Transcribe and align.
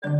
Hi 0.00 0.10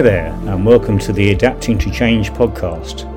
there, 0.00 0.32
and 0.46 0.64
welcome 0.64 1.00
to 1.00 1.12
the 1.12 1.32
Adapting 1.32 1.78
to 1.78 1.90
Change 1.90 2.30
podcast 2.34 3.10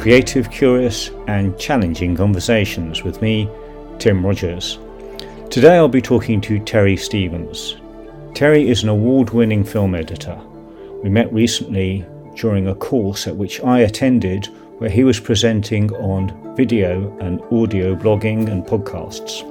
creative, 0.00 0.50
curious, 0.50 1.10
and 1.26 1.58
challenging 1.58 2.16
conversations 2.16 3.02
with 3.02 3.20
me, 3.20 3.50
Tim 3.98 4.24
Rogers. 4.24 4.78
Today 5.50 5.76
I'll 5.76 5.88
be 5.88 6.00
talking 6.00 6.40
to 6.40 6.58
Terry 6.58 6.96
Stevens. 6.96 7.76
Terry 8.38 8.68
is 8.68 8.84
an 8.84 8.88
award 8.88 9.30
winning 9.30 9.64
film 9.64 9.96
editor. 9.96 10.40
We 11.02 11.10
met 11.10 11.32
recently 11.32 12.06
during 12.36 12.68
a 12.68 12.74
course 12.76 13.26
at 13.26 13.34
which 13.34 13.60
I 13.62 13.80
attended 13.80 14.46
where 14.78 14.88
he 14.88 15.02
was 15.02 15.18
presenting 15.18 15.92
on 15.94 16.54
video 16.54 17.18
and 17.18 17.42
audio 17.50 17.96
blogging 17.96 18.48
and 18.48 18.64
podcasts. 18.64 19.42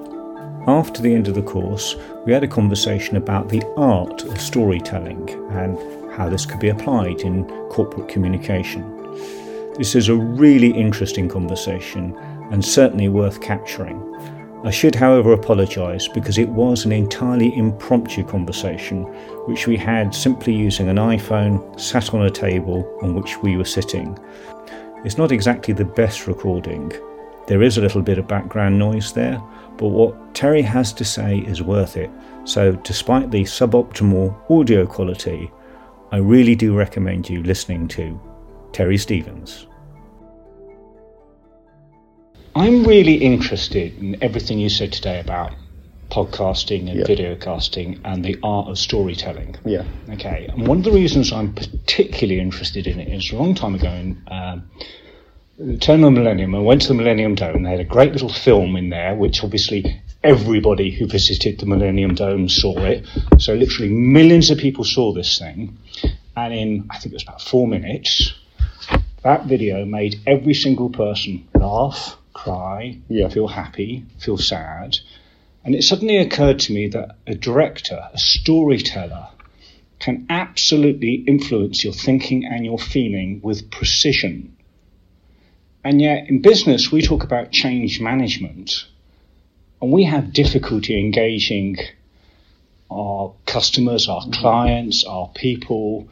After 0.69 1.01
the 1.01 1.13
end 1.13 1.27
of 1.27 1.35
the 1.35 1.41
course, 1.41 1.97
we 2.25 2.31
had 2.31 2.45
a 2.45 2.47
conversation 2.47 3.17
about 3.17 3.49
the 3.49 3.61
art 3.75 4.23
of 4.23 4.39
storytelling 4.39 5.31
and 5.51 5.77
how 6.13 6.29
this 6.29 6.45
could 6.45 6.61
be 6.61 6.69
applied 6.69 7.19
in 7.23 7.43
corporate 7.69 8.07
communication. 8.07 8.83
This 9.77 9.95
is 9.95 10.07
a 10.07 10.15
really 10.15 10.71
interesting 10.71 11.27
conversation 11.27 12.17
and 12.51 12.63
certainly 12.63 13.09
worth 13.09 13.41
capturing. 13.41 14.01
I 14.67 14.69
should, 14.69 14.95
however, 14.95 15.31
apologise 15.31 16.09
because 16.09 16.37
it 16.37 16.49
was 16.49 16.83
an 16.83 16.91
entirely 16.91 17.55
impromptu 17.55 18.21
conversation 18.25 19.03
which 19.45 19.65
we 19.65 19.77
had 19.77 20.13
simply 20.13 20.53
using 20.53 20.89
an 20.89 20.97
iPhone 20.97 21.79
sat 21.79 22.13
on 22.13 22.25
a 22.25 22.29
table 22.29 22.85
on 23.01 23.15
which 23.15 23.37
we 23.41 23.55
were 23.55 23.63
sitting. 23.63 24.19
It's 25.05 25.17
not 25.17 25.31
exactly 25.31 25.73
the 25.73 25.85
best 25.85 26.27
recording. 26.27 26.91
There 27.47 27.63
is 27.63 27.77
a 27.77 27.81
little 27.81 28.01
bit 28.01 28.17
of 28.17 28.27
background 28.27 28.77
noise 28.77 29.13
there, 29.13 29.41
but 29.77 29.87
what 29.87 30.35
Terry 30.35 30.63
has 30.63 30.91
to 30.95 31.05
say 31.05 31.37
is 31.47 31.63
worth 31.63 31.95
it. 31.95 32.11
So, 32.43 32.73
despite 32.73 33.31
the 33.31 33.43
suboptimal 33.43 34.51
audio 34.51 34.85
quality, 34.85 35.49
I 36.11 36.17
really 36.17 36.55
do 36.55 36.75
recommend 36.75 37.29
you 37.29 37.41
listening 37.41 37.87
to 37.87 38.19
Terry 38.73 38.97
Stevens. 38.97 39.67
I'm 42.57 42.85
really 42.85 43.17
interested 43.17 43.95
in 43.99 44.17
everything 44.23 44.57
you 44.57 44.69
said 44.69 44.91
today 44.91 45.19
about 45.19 45.53
podcasting 46.09 46.89
and 46.89 47.05
video 47.05 47.35
casting 47.35 48.01
and 48.03 48.25
the 48.25 48.39
art 48.41 48.67
of 48.67 48.79
storytelling. 48.79 49.57
Yeah. 49.63 49.83
Okay. 50.09 50.47
And 50.51 50.67
one 50.67 50.79
of 50.79 50.83
the 50.83 50.91
reasons 50.91 51.31
I'm 51.31 51.53
particularly 51.53 52.39
interested 52.39 52.87
in 52.87 52.99
it 52.99 53.09
is 53.09 53.31
a 53.31 53.35
long 53.35 53.53
time 53.53 53.75
ago 53.75 53.91
in 53.91 54.23
um, 54.31 54.71
the 55.59 55.77
turn 55.77 56.03
of 56.03 56.15
the 56.15 56.19
millennium, 56.19 56.55
I 56.55 56.59
went 56.59 56.81
to 56.81 56.87
the 56.87 56.95
Millennium 56.95 57.35
Dome. 57.35 57.61
They 57.61 57.69
had 57.69 57.79
a 57.79 57.83
great 57.83 58.13
little 58.13 58.33
film 58.33 58.75
in 58.75 58.89
there, 58.89 59.13
which 59.13 59.43
obviously 59.43 60.01
everybody 60.23 60.89
who 60.89 61.05
visited 61.05 61.59
the 61.59 61.67
Millennium 61.67 62.15
Dome 62.15 62.49
saw 62.49 62.75
it. 62.79 63.05
So 63.37 63.53
literally 63.53 63.91
millions 63.91 64.49
of 64.49 64.57
people 64.57 64.83
saw 64.83 65.13
this 65.13 65.37
thing. 65.37 65.77
And 66.35 66.53
in, 66.55 66.87
I 66.89 66.97
think 66.97 67.13
it 67.13 67.17
was 67.17 67.23
about 67.23 67.41
four 67.43 67.67
minutes, 67.67 68.33
that 69.27 69.45
video 69.45 69.83
made 69.83 70.21
every 70.25 70.53
single 70.53 70.89
person 70.89 71.45
laugh, 71.53 72.17
cry, 72.31 72.97
Yeah. 73.09 73.27
feel 73.27 73.49
happy, 73.49 74.05
feel 74.19 74.37
sad. 74.37 74.97
And 75.65 75.75
it 75.75 75.83
suddenly 75.83 76.15
occurred 76.15 76.59
to 76.59 76.73
me 76.73 76.87
that 76.87 77.17
a 77.27 77.35
director, 77.35 77.99
a 78.13 78.17
storyteller, 78.17 79.27
can 79.99 80.27
absolutely 80.29 81.15
influence 81.27 81.83
your 81.83 81.91
thinking 81.91 82.45
and 82.45 82.63
your 82.63 82.79
feeling 82.79 83.41
with 83.43 83.69
precision. 83.69 84.55
And 85.83 86.01
yet, 86.01 86.29
in 86.29 86.41
business, 86.41 86.89
we 86.89 87.01
talk 87.01 87.25
about 87.25 87.51
change 87.51 87.99
management, 87.99 88.85
and 89.81 89.91
we 89.91 90.05
have 90.05 90.31
difficulty 90.31 90.97
engaging 90.97 91.75
our 92.89 93.33
customers, 93.45 94.07
our 94.07 94.23
clients, 94.31 95.03
our 95.03 95.29
people. 95.35 96.07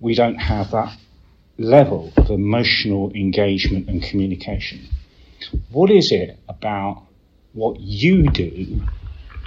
We 0.00 0.14
don't 0.14 0.36
have 0.40 0.70
that 0.70 0.96
level 1.58 2.12
of 2.16 2.30
emotional 2.30 3.12
engagement 3.12 3.88
and 3.88 4.02
communication. 4.02 4.88
What 5.70 5.90
is 5.90 6.10
it 6.10 6.38
about 6.48 7.04
what 7.52 7.78
you 7.80 8.28
do 8.30 8.82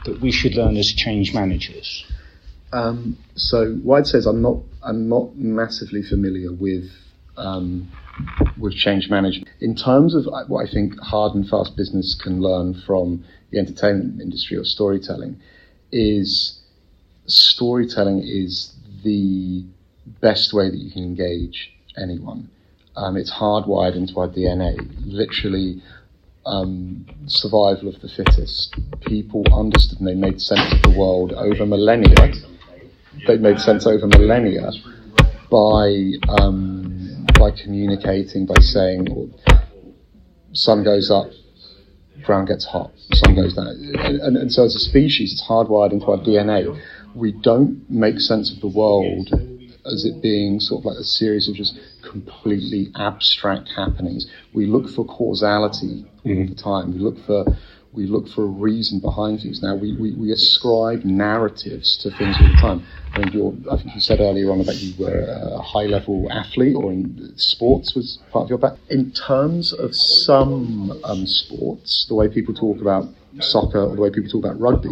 that 0.06 0.22
we 0.22 0.32
should 0.32 0.56
learn 0.56 0.78
as 0.78 0.88
change 0.88 1.34
managers? 1.34 2.06
Um, 2.72 3.18
so 3.36 3.74
what 3.76 4.00
I'd 4.00 4.08
say 4.08 4.20
is 4.20 4.26
I'm 4.26 4.42
not 4.42 4.58
I'm 4.84 5.10
not 5.10 5.36
massively 5.36 6.04
familiar 6.04 6.52
with 6.52 6.90
um, 7.38 7.92
with 8.58 8.74
change 8.74 9.10
management 9.10 9.50
in 9.62 9.76
terms 9.76 10.16
of 10.16 10.28
uh, 10.28 10.46
what 10.46 10.68
I 10.68 10.72
think 10.72 11.00
hard 11.00 11.36
and 11.36 11.48
fast 11.48 11.76
business 11.78 12.20
can 12.22 12.42
learn 12.42 12.74
from 12.86 13.24
the 13.52 13.60
entertainment 13.60 14.22
industry 14.22 14.58
or 14.58 14.66
storytelling 14.66 15.40
is 15.92 16.60
storytelling 17.28 18.22
is 18.26 18.74
the 19.04 19.64
best 20.22 20.54
way 20.54 20.70
that 20.70 20.78
you 20.78 20.92
can 20.92 21.04
engage 21.04 21.77
anyone. 22.02 22.50
Um, 22.96 23.16
it's 23.16 23.32
hardwired 23.32 23.96
into 23.96 24.20
our 24.20 24.28
DNA. 24.28 24.78
Literally, 25.06 25.82
um, 26.48 27.06
survival 27.28 27.90
of 27.90 28.02
the 28.02 28.08
fittest. 28.08 28.76
People 29.02 29.44
understood 29.54 30.00
and 30.00 30.08
they 30.08 30.16
made 30.16 30.42
sense 30.42 30.74
of 30.74 30.82
the 30.82 30.98
world 30.98 31.34
over 31.34 31.66
millennia. 31.66 32.32
They 33.28 33.38
made 33.38 33.60
sense 33.60 33.86
over 33.86 34.08
millennia 34.08 34.72
by 35.52 36.12
um, 36.40 37.26
by 37.38 37.52
communicating, 37.52 38.46
by 38.46 38.60
saying, 38.60 39.34
sun 40.54 40.84
goes 40.84 41.12
up, 41.12 41.28
ground 42.24 42.48
gets 42.48 42.66
hot, 42.66 42.92
sun 43.14 43.36
goes 43.36 43.54
down. 43.54 43.68
And, 43.68 44.20
and, 44.22 44.38
and 44.38 44.52
so 44.52 44.66
as 44.66 44.76
a 44.76 44.80
species, 44.80 45.34
it's 45.34 45.48
hardwired 45.48 45.92
into 45.92 46.06
our 46.08 46.18
DNA. 46.18 46.80
We 47.16 47.32
don't 47.32 47.88
make 47.90 48.20
sense 48.20 48.52
of 48.52 48.60
the 48.62 48.68
world 48.68 49.30
as 49.92 50.06
it 50.06 50.22
being 50.22 50.60
sort 50.60 50.82
of 50.82 50.86
like 50.86 50.98
a 50.98 51.04
series 51.04 51.48
of 51.48 51.56
just 51.56 51.80
completely 52.04 52.92
abstract 52.96 53.70
happenings. 53.76 54.28
We 54.54 54.66
look 54.66 54.90
for 54.90 55.06
causality 55.06 56.06
all 56.26 56.46
the 56.48 56.56
time. 56.56 56.94
We 56.94 57.00
look 57.00 57.20
for 57.26 57.46
we 57.94 58.06
look 58.06 58.28
for 58.28 58.44
a 58.44 58.48
reason 58.48 59.00
behind 59.00 59.42
things. 59.42 59.64
Now 59.64 59.76
we, 59.76 59.96
we, 59.96 60.14
we 60.14 60.32
ascribe 60.32 61.04
narratives 61.04 61.98
to 61.98 62.12
things 62.12 62.36
all 62.40 62.48
the 62.48 62.62
time. 62.62 62.86
I 63.16 63.22
I 63.22 63.78
think 63.78 63.96
you 63.96 64.02
said 64.02 64.20
earlier 64.20 64.52
on 64.52 64.62
about 64.62 64.76
you 64.76 64.94
were 65.04 65.22
a 65.22 65.62
high 65.62 65.86
level 65.86 66.32
athlete 66.32 66.76
or 66.76 66.92
in 66.92 67.34
sports 67.38 67.96
was 67.96 68.20
part 68.32 68.44
of 68.44 68.50
your 68.50 68.60
back. 68.60 68.74
In 68.90 69.12
terms 69.12 69.74
of 69.74 69.96
some 69.96 70.92
um, 71.04 71.26
sports, 71.26 72.06
the 72.08 72.14
way 72.14 72.28
people 72.28 72.54
talk 72.54 72.80
about 72.80 73.08
soccer 73.40 73.82
or 73.82 73.96
the 73.96 74.02
way 74.02 74.10
people 74.10 74.30
talk 74.30 74.46
about 74.46 74.60
rugby, 74.60 74.90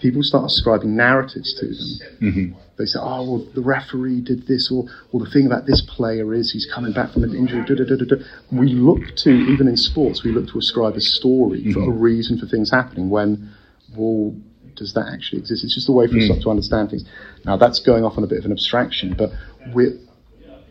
people 0.00 0.22
start 0.22 0.46
ascribing 0.46 0.96
narratives 0.96 1.54
to 1.60 1.66
them. 1.66 2.32
Mm-hmm. 2.32 2.60
They 2.76 2.86
say, 2.86 2.98
oh, 3.00 3.22
well, 3.22 3.48
the 3.54 3.62
referee 3.62 4.22
did 4.22 4.46
this, 4.46 4.70
or, 4.72 4.84
or 5.12 5.20
the 5.20 5.30
thing 5.30 5.46
about 5.46 5.66
this 5.66 5.80
player 5.96 6.34
is 6.34 6.52
he's 6.52 6.68
coming 6.74 6.92
back 6.92 7.12
from 7.12 7.22
an 7.22 7.34
injury. 7.34 7.64
Da, 7.64 7.74
da, 7.74 7.84
da. 7.84 8.16
We 8.50 8.68
look 8.70 9.14
to, 9.18 9.30
even 9.30 9.68
in 9.68 9.76
sports, 9.76 10.24
we 10.24 10.32
look 10.32 10.48
to 10.48 10.58
ascribe 10.58 10.94
a 10.94 11.00
story 11.00 11.72
for 11.72 11.80
mm-hmm. 11.80 11.92
a 11.92 11.94
reason 11.94 12.38
for 12.38 12.46
things 12.46 12.70
happening 12.70 13.10
when, 13.10 13.54
well, 13.96 14.34
does 14.74 14.92
that 14.94 15.06
actually 15.12 15.38
exist? 15.38 15.62
It's 15.62 15.74
just 15.74 15.88
a 15.88 15.92
way 15.92 16.08
for 16.08 16.16
us 16.16 16.28
mm. 16.28 16.42
to 16.42 16.50
understand 16.50 16.90
things. 16.90 17.04
Now, 17.44 17.56
that's 17.56 17.78
going 17.78 18.04
off 18.04 18.18
on 18.18 18.24
a 18.24 18.26
bit 18.26 18.38
of 18.38 18.44
an 18.44 18.50
abstraction, 18.50 19.14
but 19.16 19.30
we're, 19.72 19.96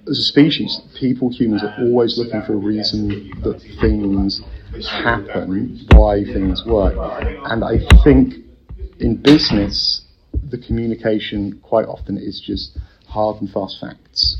as 0.09 0.19
a 0.19 0.23
species, 0.23 0.81
people, 0.99 1.29
humans, 1.31 1.63
are 1.63 1.73
always 1.79 2.17
looking 2.17 2.41
for 2.41 2.53
a 2.53 2.57
reason 2.57 3.31
that 3.43 3.61
things 3.79 4.41
happen, 4.89 5.85
why 5.91 6.23
things 6.23 6.63
work. 6.65 6.95
And 7.45 7.63
I 7.63 7.77
think 8.03 8.35
in 8.99 9.21
business, 9.21 10.01
the 10.49 10.57
communication 10.57 11.59
quite 11.61 11.85
often 11.85 12.17
is 12.17 12.41
just 12.45 12.77
hard 13.07 13.41
and 13.41 13.49
fast 13.49 13.77
facts. 13.79 14.37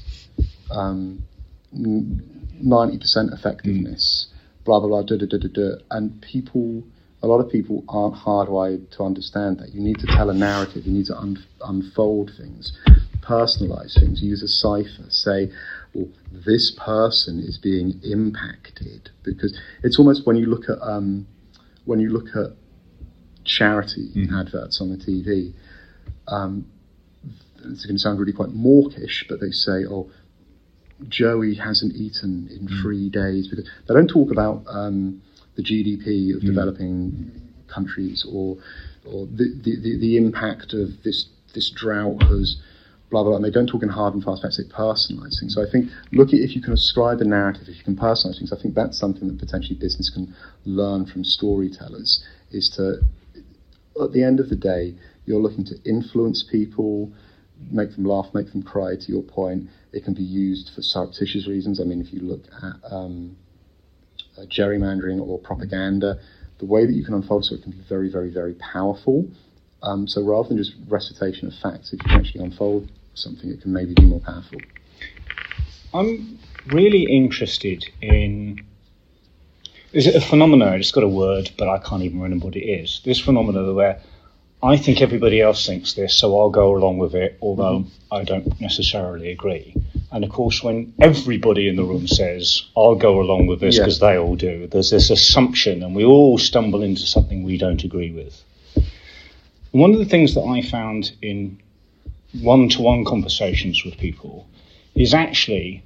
Um, 0.72 1.24
ninety 1.72 2.98
percent 2.98 3.32
effectiveness, 3.32 4.28
blah 4.66 4.80
blah 4.80 4.90
blah, 4.90 5.04
da 5.04 5.18
da 5.18 5.26
da 5.26 5.38
da 5.38 5.48
da, 5.54 5.70
and 5.92 6.22
people. 6.22 6.84
A 7.22 7.28
lot 7.28 7.40
of 7.40 7.50
people 7.50 7.86
aren't 7.88 8.16
hardwired 8.16 8.92
to 8.98 9.04
understand 9.04 9.60
that. 9.60 9.70
You 9.70 9.80
need 9.80 9.98
to 10.00 10.08
tell 10.08 10.30
a 10.30 10.34
narrative. 10.34 10.86
You 10.86 10.92
need 10.92 11.06
to 11.06 11.18
un- 11.18 11.42
unfold 11.62 12.32
things, 12.38 12.78
personalize 13.24 13.98
things. 14.00 14.22
Use 14.22 14.44
a 14.44 14.48
cipher. 14.48 15.10
Say, 15.10 15.52
well, 15.94 16.08
this 16.32 16.72
person 16.78 17.40
is 17.40 17.58
being 17.58 18.00
impacted 18.04 19.10
because 19.24 19.58
it's 19.84 20.00
almost 20.00 20.26
when 20.26 20.36
you 20.36 20.48
look 20.48 20.70
at 20.70 20.82
um, 20.82 21.28
when 21.86 22.00
you 22.00 22.10
look 22.10 22.36
at 22.36 22.56
charity 23.46 24.12
adverts 24.34 24.82
on 24.82 24.90
the 24.90 24.98
TV. 24.98 25.54
Um, 26.28 26.66
it's 27.66 27.86
going 27.86 27.96
to 27.96 28.00
sound 28.00 28.20
really 28.20 28.34
quite 28.34 28.50
mawkish, 28.50 29.26
but 29.30 29.40
they 29.40 29.52
say, 29.52 29.86
"Oh, 29.86 30.10
Joey 31.08 31.56
hasn't 31.56 31.96
eaten 31.96 32.50
in 32.52 32.68
three 32.82 33.10
days," 33.10 33.48
because 33.48 33.70
they 33.88 33.94
don't 33.94 34.08
talk 34.08 34.32
about 34.32 34.64
um, 34.68 35.22
the 35.56 35.64
GDP 35.64 36.36
of 36.36 36.42
developing 36.42 37.32
countries 37.68 38.26
or 38.30 38.58
or 39.06 39.26
the, 39.26 39.60
the, 39.64 39.82
the, 39.82 39.98
the 40.00 40.18
impact 40.18 40.74
of 40.74 41.04
this 41.04 41.28
this 41.54 41.70
drought 41.70 42.24
has 42.24 42.58
blah, 43.14 43.24
blah, 43.24 43.36
and 43.36 43.46
they 43.46 43.52
don't 43.52 43.68
talk 43.68 43.84
in 43.84 43.90
hard 43.90 44.16
and 44.16 44.24
fast 44.24 44.42
facts, 44.42 44.58
they 44.58 44.64
personalize 44.64 45.40
things. 45.40 45.54
So 45.54 45.62
I 45.62 45.70
think, 45.72 45.92
look 46.12 46.30
at 46.30 46.40
if 46.40 46.56
you 46.56 46.64
can 46.64 46.74
ascribe 46.74 47.22
a 47.22 47.26
narrative, 47.26 47.70
if 47.70 47.78
you 47.78 47.84
can 47.84 47.96
personalize 47.96 48.40
things, 48.40 48.52
I 48.52 48.60
think 48.60 48.74
that's 48.74 48.98
something 48.98 49.28
that 49.28 49.38
potentially 49.38 49.78
business 49.78 50.10
can 50.10 50.34
learn 50.66 51.06
from 51.06 51.24
storytellers, 51.24 52.26
is 52.50 52.70
to, 52.76 53.06
at 54.04 54.12
the 54.14 54.24
end 54.24 54.40
of 54.40 54.50
the 54.50 54.56
day, 54.56 54.96
you're 55.28 55.40
looking 55.40 55.64
to 55.66 55.76
influence 55.86 56.44
people, 56.52 57.14
make 57.70 57.94
them 57.96 58.04
laugh, 58.04 58.34
make 58.34 58.52
them 58.52 58.64
cry, 58.64 58.96
to 58.96 59.12
your 59.12 59.22
point. 59.22 59.70
It 59.92 60.04
can 60.04 60.16
be 60.16 60.24
used 60.24 60.72
for 60.74 60.82
surreptitious 60.82 61.48
reasons. 61.48 61.80
I 61.80 61.84
mean, 61.84 62.02
if 62.02 62.12
you 62.12 62.22
look 62.22 62.46
at 62.64 62.92
um, 62.92 63.38
uh, 64.40 64.46
gerrymandering 64.50 65.22
or 65.22 65.38
propaganda, 65.38 66.20
the 66.58 66.66
way 66.66 66.88
that 66.88 66.94
you 66.94 67.06
can 67.06 67.14
unfold 67.14 67.46
so 67.46 67.54
it 67.54 67.62
can 67.62 67.74
be 67.74 67.86
very, 67.88 68.10
very, 68.10 68.32
very 68.32 68.56
powerful. 68.56 69.30
Um, 69.84 70.08
so 70.08 70.24
rather 70.24 70.50
than 70.50 70.58
just 70.58 70.74
recitation 70.88 71.48
of 71.48 71.54
facts, 71.62 71.94
if 71.94 72.02
you 72.02 72.10
can 72.10 72.20
actually 72.20 72.44
unfold 72.44 72.90
something, 73.14 73.50
that 73.50 73.62
can 73.62 73.74
maybe 73.74 73.94
be 73.94 74.06
more 74.06 74.20
powerful. 74.20 74.60
I'm 75.94 76.40
really 76.68 77.04
interested 77.04 77.86
in. 78.02 78.64
Is 79.92 80.08
it 80.08 80.16
a 80.16 80.22
phenomenon? 80.22 80.80
It's 80.80 80.92
got 80.92 81.04
a 81.04 81.08
word, 81.08 81.52
but 81.58 81.70
I 81.70 81.78
can't 81.78 82.02
even 82.02 82.20
remember 82.20 82.46
what 82.46 82.56
it 82.56 82.66
is. 82.66 83.02
This 83.06 83.20
phenomenon 83.20 83.76
where 83.76 84.02
I 84.64 84.78
think 84.78 85.02
everybody 85.02 85.42
else 85.42 85.66
thinks 85.66 85.94
this, 85.94 86.18
so 86.18 86.40
I'll 86.40 86.50
go 86.50 86.76
along 86.76 86.98
with 86.98 87.14
it, 87.16 87.38
although 87.42 87.80
mm-hmm. 87.80 88.14
I 88.14 88.24
don't 88.24 88.62
necessarily 88.62 89.30
agree. 89.30 89.76
And 90.10 90.24
of 90.24 90.30
course, 90.30 90.64
when 90.64 90.94
everybody 91.00 91.68
in 91.68 91.76
the 91.76 91.84
room 91.84 92.08
says, 92.08 92.64
I'll 92.78 92.96
go 92.96 93.20
along 93.20 93.48
with 93.48 93.60
this 93.60 93.78
because 93.78 94.00
yeah. 94.00 94.12
they 94.12 94.18
all 94.18 94.38
do, 94.38 94.68
there's 94.68 94.90
this 94.90 95.10
assumption, 95.10 95.84
and 95.84 95.94
we 95.94 96.06
all 96.06 96.38
stumble 96.38 96.82
into 96.82 97.02
something 97.02 97.44
we 97.44 97.58
don't 97.58 97.84
agree 97.84 98.12
with. 98.12 98.42
One 99.72 99.92
of 99.92 100.00
the 100.00 100.06
things 100.06 100.34
that 100.36 100.44
I 100.44 100.62
found 100.62 101.12
in 101.22 101.60
one 102.42 102.70
to 102.70 102.82
one 102.82 103.06
conversations 103.06 103.84
with 103.86 103.98
people 103.98 104.48
is 104.96 105.14
actually 105.14 105.84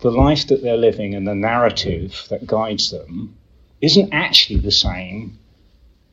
the 0.00 0.10
life 0.10 0.48
that 0.48 0.62
they're 0.62 0.76
living 0.76 1.14
and 1.14 1.26
the 1.26 1.34
narrative 1.34 2.26
that 2.30 2.46
guides 2.46 2.90
them 2.90 3.36
isn't 3.80 4.12
actually 4.12 4.60
the 4.60 4.70
same 4.70 5.38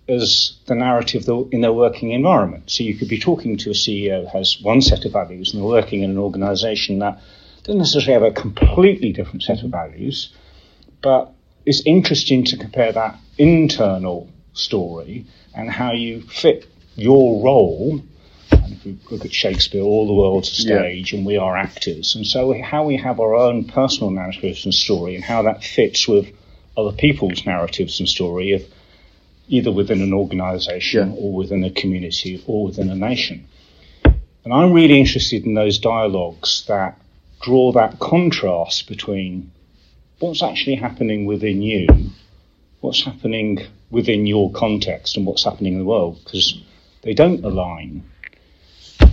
as 0.08 0.54
the 0.66 0.76
narrative 0.76 1.28
in 1.52 1.62
their 1.62 1.74
working 1.74 2.12
environment. 2.12 2.70
So 2.70 2.84
you 2.84 2.96
could 2.96 3.08
be 3.08 3.20
talking 3.20 3.58
to 3.58 3.70
a 3.70 3.74
CEO 3.74 4.22
who 4.22 4.38
has 4.38 4.60
one 4.62 4.82
set 4.82 5.06
of 5.06 5.14
values 5.14 5.54
and 5.54 5.62
they're 5.62 5.70
working 5.70 6.04
in 6.04 6.12
an 6.12 6.18
organization 6.18 7.00
that 7.00 7.22
doesn't 7.64 7.80
necessarily 7.80 8.14
have 8.14 8.24
a 8.24 8.32
completely 8.32 9.12
different 9.14 9.44
set 9.44 9.64
of 9.64 9.70
values, 9.70 10.34
but 11.02 11.32
it's 11.66 11.82
interesting 11.86 12.44
to 12.46 12.58
compare 12.58 12.92
that 12.92 13.20
internal 13.38 14.30
story 14.54 15.26
and 15.54 15.70
how 15.70 15.92
you 15.92 16.22
fit 16.22 16.68
your 16.96 17.44
role. 17.44 18.02
If 18.84 19.12
look 19.12 19.26
at 19.26 19.34
Shakespeare, 19.34 19.82
all 19.82 20.08
the 20.08 20.14
world's 20.14 20.50
a 20.50 20.56
stage 20.56 21.12
yeah. 21.12 21.18
and 21.18 21.26
we 21.26 21.38
are 21.38 21.58
actors. 21.58 22.16
And 22.16 22.26
so 22.26 22.60
how 22.62 22.84
we 22.86 22.98
have 22.98 23.20
our 23.20 23.36
own 23.36 23.66
personal 23.66 24.10
narratives 24.10 24.66
and 24.66 24.74
story 24.74 25.16
and 25.16 25.24
how 25.24 25.44
that 25.44 25.64
fits 25.64 26.08
with 26.08 26.28
other 26.78 26.92
people's 26.92 27.46
narratives 27.46 28.00
and 28.00 28.08
story 28.08 28.54
of 28.54 28.64
either 29.48 29.72
within 29.72 30.02
an 30.02 30.14
organization 30.14 31.12
yeah. 31.12 31.18
or 31.18 31.34
within 31.34 31.64
a 31.64 31.70
community 31.70 32.44
or 32.48 32.66
within 32.66 32.90
a 32.90 32.96
nation. 32.96 33.46
And 34.44 34.54
I'm 34.54 34.74
really 34.74 35.00
interested 35.00 35.46
in 35.46 35.54
those 35.54 35.78
dialogues 35.78 36.66
that 36.68 36.98
draw 37.42 37.72
that 37.74 38.00
contrast 38.00 38.88
between 38.88 39.52
what's 40.20 40.42
actually 40.42 40.76
happening 40.76 41.26
within 41.26 41.62
you, 41.62 41.88
what's 42.80 43.04
happening 43.04 43.60
within 43.90 44.26
your 44.26 44.52
context, 44.52 45.18
and 45.18 45.26
what's 45.26 45.44
happening 45.44 45.74
in 45.74 45.80
the 45.80 45.86
world, 45.86 46.20
because 46.24 46.62
they 47.02 47.14
don't 47.14 47.44
align. 47.44 48.04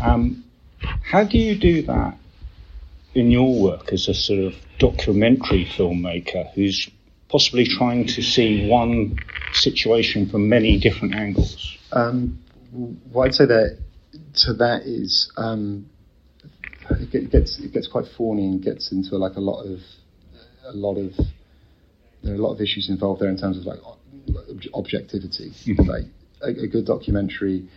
Um, 0.01 0.45
how 0.81 1.25
do 1.25 1.39
you 1.39 1.59
do 1.59 1.83
that 1.83 2.17
in 3.15 3.31
your 3.31 3.61
work 3.61 3.93
as 3.93 4.09
a 4.09 4.15
sort 4.15 4.41
of 4.41 4.55
documentary 4.79 5.65
filmmaker 5.65 6.53
who's 6.55 6.89
possibly 7.29 7.67
trying 7.67 8.07
to 8.07 8.23
see 8.23 8.69
one 8.69 9.19
situation 9.53 10.29
from 10.29 10.49
many 10.49 10.79
different 10.79 11.15
angles? 11.15 11.77
Um, 11.93 12.39
what 13.13 13.27
I'd 13.27 13.35
say 13.35 13.47
that 13.47 13.79
to 14.45 14.55
that 14.55 14.83
is 14.83 15.33
um, 15.37 15.89
it 16.91 17.31
gets 17.31 17.59
it 17.59 17.73
gets 17.73 17.89
quite 17.89 18.07
thorny 18.17 18.47
and 18.47 18.63
gets 18.63 18.93
into 18.93 19.17
like 19.17 19.37
a 19.37 19.41
lot 19.41 19.63
of 19.63 19.81
a 20.65 20.73
lot 20.73 20.97
of 20.97 21.15
there 22.23 22.33
are 22.33 22.37
a 22.37 22.41
lot 22.41 22.53
of 22.53 22.61
issues 22.61 22.89
involved 22.89 23.21
there 23.21 23.29
in 23.29 23.39
terms 23.39 23.59
of 23.59 23.65
like 23.65 23.79
objectivity. 24.75 25.51
Mm-hmm. 25.51 25.89
Like 25.89 26.05
a, 26.43 26.65
a, 26.65 26.67
good 26.67 26.85
documentary, 26.87 27.69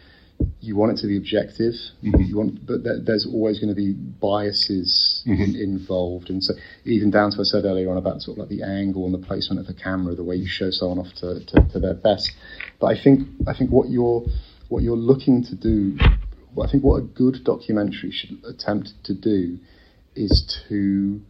you 0.61 0.75
want 0.75 0.91
it 0.91 1.01
to 1.01 1.07
be 1.07 1.17
objective. 1.17 1.73
Mm-hmm. 2.03 2.21
You 2.21 2.37
want, 2.37 2.65
but 2.65 2.83
there's 2.83 3.25
always 3.25 3.59
going 3.59 3.69
to 3.69 3.75
be 3.75 3.93
biases 3.93 5.23
mm-hmm. 5.27 5.55
involved, 5.55 6.29
and 6.29 6.43
so 6.43 6.53
even 6.85 7.09
down 7.09 7.31
to 7.31 7.37
what 7.37 7.47
I 7.47 7.49
said 7.49 7.65
earlier 7.65 7.89
on 7.89 7.97
about 7.97 8.21
sort 8.21 8.37
of 8.37 8.41
like 8.41 8.49
the 8.49 8.63
angle 8.63 9.05
and 9.05 9.13
the 9.13 9.25
placement 9.25 9.59
of 9.59 9.67
the 9.67 9.73
camera, 9.73 10.13
the 10.13 10.23
way 10.23 10.35
you 10.35 10.47
show 10.47 10.69
someone 10.69 10.99
off 10.99 11.13
to, 11.17 11.43
to, 11.43 11.67
to 11.73 11.79
their 11.79 11.95
best. 11.95 12.31
But 12.79 12.87
I 12.87 13.03
think 13.03 13.27
I 13.47 13.57
think 13.57 13.71
what 13.71 13.89
you're 13.89 14.23
what 14.69 14.83
you're 14.83 14.95
looking 14.95 15.43
to 15.45 15.55
do, 15.55 15.97
I 15.99 16.69
think 16.71 16.83
what 16.83 16.97
a 16.97 17.05
good 17.05 17.43
documentary 17.43 18.11
should 18.11 18.43
attempt 18.45 18.93
to 19.05 19.15
do 19.15 19.57
is 20.15 20.61
to 20.69 21.21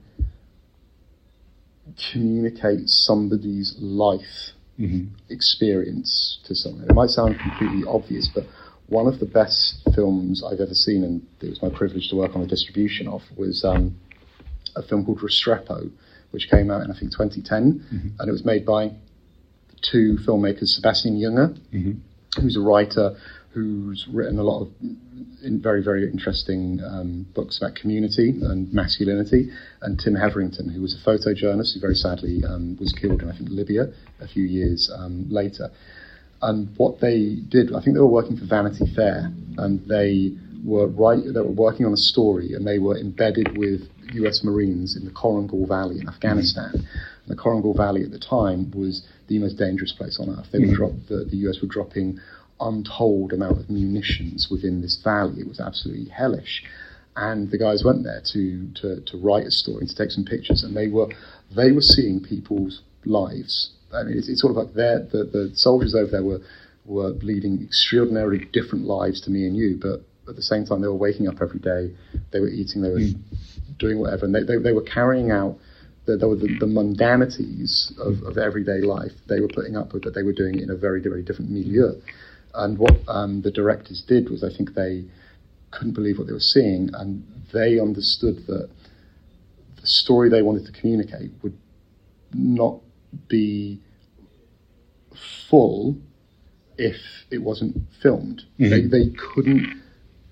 communicate 2.11 2.87
somebody's 2.87 3.75
life 3.79 4.51
mm-hmm. 4.79 5.07
experience 5.29 6.39
to 6.45 6.55
someone. 6.55 6.83
It 6.89 6.93
might 6.93 7.09
sound 7.09 7.39
completely 7.39 7.83
obvious, 7.87 8.29
but 8.33 8.45
one 8.91 9.07
of 9.07 9.19
the 9.19 9.25
best 9.25 9.88
films 9.95 10.43
I've 10.43 10.59
ever 10.59 10.73
seen, 10.73 11.05
and 11.05 11.25
it 11.39 11.49
was 11.49 11.61
my 11.61 11.69
privilege 11.69 12.09
to 12.09 12.17
work 12.17 12.35
on 12.35 12.41
the 12.41 12.47
distribution 12.47 13.07
of, 13.07 13.21
was 13.38 13.63
um, 13.63 13.97
a 14.75 14.83
film 14.83 15.05
called 15.05 15.21
Restrepo, 15.21 15.89
which 16.31 16.49
came 16.51 16.69
out 16.69 16.83
in 16.83 16.91
I 16.91 16.99
think 16.99 17.13
2010, 17.13 17.79
mm-hmm. 17.79 18.07
and 18.19 18.29
it 18.29 18.31
was 18.31 18.43
made 18.43 18.65
by 18.65 18.91
two 19.81 20.17
filmmakers, 20.27 20.75
Sebastian 20.75 21.17
Junger, 21.17 21.57
mm-hmm. 21.73 22.41
who's 22.41 22.57
a 22.57 22.59
writer 22.59 23.15
who's 23.53 24.07
written 24.11 24.39
a 24.39 24.43
lot 24.43 24.61
of 24.61 24.71
very, 25.41 25.83
very 25.83 26.09
interesting 26.09 26.79
um, 26.85 27.25
books 27.33 27.57
about 27.57 27.75
community 27.75 28.29
and 28.41 28.73
masculinity, 28.73 29.51
and 29.81 29.99
Tim 29.99 30.15
Hetherington, 30.15 30.69
who 30.69 30.81
was 30.81 30.95
a 30.95 31.09
photojournalist 31.09 31.73
who 31.73 31.79
very 31.79 31.95
sadly 31.95 32.43
um, 32.45 32.77
was 32.79 32.93
killed 32.93 33.21
in, 33.21 33.29
I 33.29 33.38
think, 33.38 33.49
Libya 33.49 33.93
a 34.19 34.27
few 34.27 34.43
years 34.43 34.91
um, 34.93 35.27
later. 35.29 35.69
And 36.41 36.69
what 36.77 36.99
they 36.99 37.38
did, 37.49 37.73
I 37.75 37.81
think 37.81 37.95
they 37.95 38.01
were 38.01 38.07
working 38.07 38.38
for 38.38 38.45
Vanity 38.45 38.85
Fair, 38.95 39.31
and 39.57 39.88
they 39.88 40.31
were 40.63 40.88
right, 40.88 41.19
they 41.23 41.39
were 41.39 41.51
working 41.51 41.85
on 41.85 41.93
a 41.93 41.97
story, 41.97 42.53
and 42.53 42.65
they 42.65 42.79
were 42.79 42.97
embedded 42.97 43.57
with 43.57 43.81
U.S. 44.13 44.43
Marines 44.43 44.95
in 44.95 45.05
the 45.05 45.12
Korengal 45.12 45.67
Valley 45.67 46.00
in 46.00 46.10
Afghanistan. 46.10 46.71
And 46.74 47.27
the 47.27 47.36
Korengal 47.36 47.75
Valley 47.75 48.03
at 48.03 48.12
the 48.12 48.19
time 48.19 48.71
was 48.71 49.03
the 49.27 49.39
most 49.39 49.57
dangerous 49.57 49.93
place 49.93 50.19
on 50.19 50.29
earth. 50.29 50.48
They 50.51 50.60
mm-hmm. 50.60 50.74
drop, 50.74 50.91
the, 51.07 51.25
the 51.29 51.38
U.S. 51.38 51.60
were 51.62 51.67
dropping 51.67 52.19
untold 52.60 53.33
amount 53.33 53.60
of 53.60 53.69
munitions 53.69 54.48
within 54.50 54.81
this 54.81 55.00
valley. 55.03 55.41
It 55.41 55.48
was 55.48 55.60
absolutely 55.60 56.10
hellish. 56.10 56.63
And 57.15 57.51
the 57.51 57.57
guys 57.57 57.83
went 57.83 58.03
there 58.03 58.21
to, 58.33 58.71
to, 58.81 59.01
to 59.01 59.17
write 59.17 59.45
a 59.45 59.51
story 59.51 59.81
and 59.81 59.89
to 59.89 59.95
take 59.95 60.12
some 60.12 60.24
pictures, 60.24 60.63
and 60.63 60.75
they 60.75 60.88
were 60.88 61.10
they 61.53 61.74
were 61.74 61.81
seeing 61.81 62.21
people's 62.21 62.81
lives. 63.03 63.71
I 63.93 64.03
mean, 64.03 64.17
it's, 64.17 64.29
it's 64.29 64.41
sort 64.41 64.51
of 64.51 64.57
like 64.57 64.74
the, 64.74 65.29
the 65.31 65.51
soldiers 65.55 65.95
over 65.95 66.12
there 66.12 66.24
were 66.24 66.41
were 66.86 67.10
leading 67.21 67.62
extraordinarily 67.63 68.45
different 68.51 68.86
lives 68.86 69.21
to 69.21 69.29
me 69.29 69.45
and 69.45 69.55
you, 69.55 69.77
but 69.81 70.01
at 70.27 70.36
the 70.36 70.41
same 70.41 70.65
time 70.65 70.81
they 70.81 70.88
were 70.88 70.95
waking 70.95 71.27
up 71.27 71.36
every 71.41 71.60
day, 71.60 71.93
they 72.31 72.39
were 72.39 72.50
eating, 72.50 72.81
they 72.81 72.89
were 72.89 73.00
mm. 73.00 73.19
doing 73.77 74.00
whatever, 74.00 74.25
and 74.25 74.33
they, 74.33 74.43
they, 74.43 74.57
they 74.57 74.74
were 74.74 74.83
carrying 74.83 75.31
out 75.31 75.57
the, 76.05 76.17
the, 76.17 76.57
the 76.60 76.67
mundanities 76.67 77.93
of, 78.00 78.24
of 78.24 78.38
everyday 78.38 78.81
life. 78.81 79.12
They 79.27 79.39
were 79.39 79.48
putting 79.48 79.77
up 79.77 79.93
with 79.93 80.03
that 80.03 80.15
they 80.15 80.24
were 80.24 80.33
doing 80.33 80.55
it 80.55 80.63
in 80.63 80.69
a 80.71 80.75
very, 80.75 81.01
very 81.01 81.21
different 81.21 81.51
milieu. 81.51 81.93
And 82.53 82.77
what 82.77 82.98
um, 83.07 83.41
the 83.43 83.51
directors 83.51 84.03
did 84.07 84.29
was, 84.29 84.43
I 84.43 84.55
think 84.55 84.74
they 84.74 85.05
couldn't 85.69 85.93
believe 85.93 86.17
what 86.17 86.27
they 86.27 86.33
were 86.33 86.39
seeing, 86.39 86.89
and 86.93 87.24
they 87.53 87.79
understood 87.79 88.48
that 88.48 88.69
the 89.79 89.88
story 89.88 90.29
they 90.29 90.41
wanted 90.41 90.65
to 90.65 90.71
communicate 90.79 91.31
would 91.43 91.57
not 92.33 92.79
be 93.27 93.80
full 95.50 95.98
if 96.77 96.96
it 97.30 97.39
wasn't 97.39 97.77
filmed. 98.01 98.41
Mm-hmm. 98.60 98.70
They, 98.70 99.06
they 99.06 99.12
couldn't. 99.34 99.82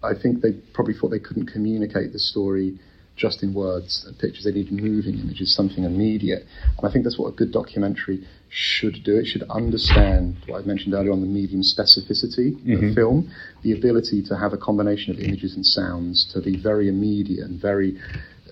I 0.01 0.13
think 0.19 0.41
they 0.41 0.53
probably 0.73 0.93
thought 0.93 1.09
they 1.09 1.19
couldn't 1.19 1.47
communicate 1.47 2.13
the 2.13 2.19
story 2.19 2.79
just 3.19 3.43
in 3.43 3.53
words 3.53 4.05
and 4.07 4.17
pictures. 4.17 4.45
They 4.45 4.51
needed 4.51 4.71
moving 4.71 5.19
images, 5.19 5.53
something 5.53 5.83
immediate. 5.83 6.43
And 6.77 6.87
I 6.87 6.91
think 6.91 7.03
that's 7.03 7.19
what 7.19 7.27
a 7.27 7.35
good 7.35 7.51
documentary 7.51 8.25
should 8.47 9.03
do. 9.03 9.17
It 9.17 9.25
should 9.25 9.43
understand 9.49 10.37
what 10.47 10.63
I 10.63 10.65
mentioned 10.65 10.93
earlier 10.93 11.11
on 11.11 11.21
the 11.21 11.27
medium 11.27 11.61
specificity 11.61 12.55
mm-hmm. 12.55 12.87
of 12.87 12.95
film, 12.95 13.31
the 13.61 13.73
ability 13.73 14.23
to 14.23 14.37
have 14.37 14.53
a 14.53 14.57
combination 14.57 15.13
of 15.13 15.19
images 15.19 15.53
and 15.55 15.65
sounds 15.65 16.31
to 16.33 16.41
be 16.41 16.57
very 16.57 16.87
immediate 16.87 17.45
and 17.45 17.61
very 17.61 17.99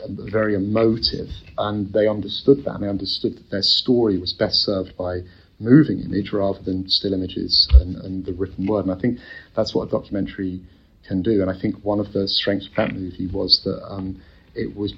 very 0.07 0.55
emotive, 0.55 1.29
and 1.57 1.91
they 1.93 2.07
understood 2.07 2.63
that. 2.65 2.75
And 2.75 2.83
they 2.83 2.89
understood 2.89 3.37
that 3.37 3.49
their 3.49 3.61
story 3.61 4.17
was 4.17 4.33
best 4.33 4.55
served 4.63 4.95
by 4.97 5.21
moving 5.59 5.99
image 5.99 6.31
rather 6.33 6.61
than 6.61 6.87
still 6.87 7.13
images 7.13 7.67
and, 7.75 7.95
and 7.97 8.25
the 8.25 8.33
written 8.33 8.67
word. 8.67 8.85
And 8.85 8.93
I 8.93 8.99
think 8.99 9.19
that's 9.55 9.73
what 9.73 9.87
a 9.87 9.91
documentary 9.91 10.61
can 11.07 11.21
do. 11.21 11.41
And 11.41 11.49
I 11.49 11.59
think 11.59 11.83
one 11.83 11.99
of 11.99 12.13
the 12.13 12.27
strengths 12.27 12.67
of 12.67 12.75
that 12.75 12.93
movie 12.93 13.27
was 13.27 13.61
that 13.63 13.81
um, 13.89 14.21
it 14.55 14.75
was 14.75 14.93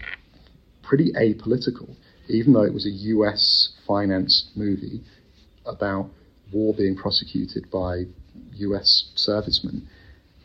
pretty 0.84 1.12
apolitical, 1.13 1.96
even 2.27 2.53
though 2.53 2.63
it 2.63 2.74
was 2.74 2.86
a 2.86 2.89
US 2.89 3.74
financed 3.88 4.50
movie 4.56 5.01
about 5.65 6.10
war 6.51 6.74
being 6.74 6.96
prosecuted 6.96 7.70
by 7.72 8.06
US 8.56 9.12
servicemen. 9.15 9.88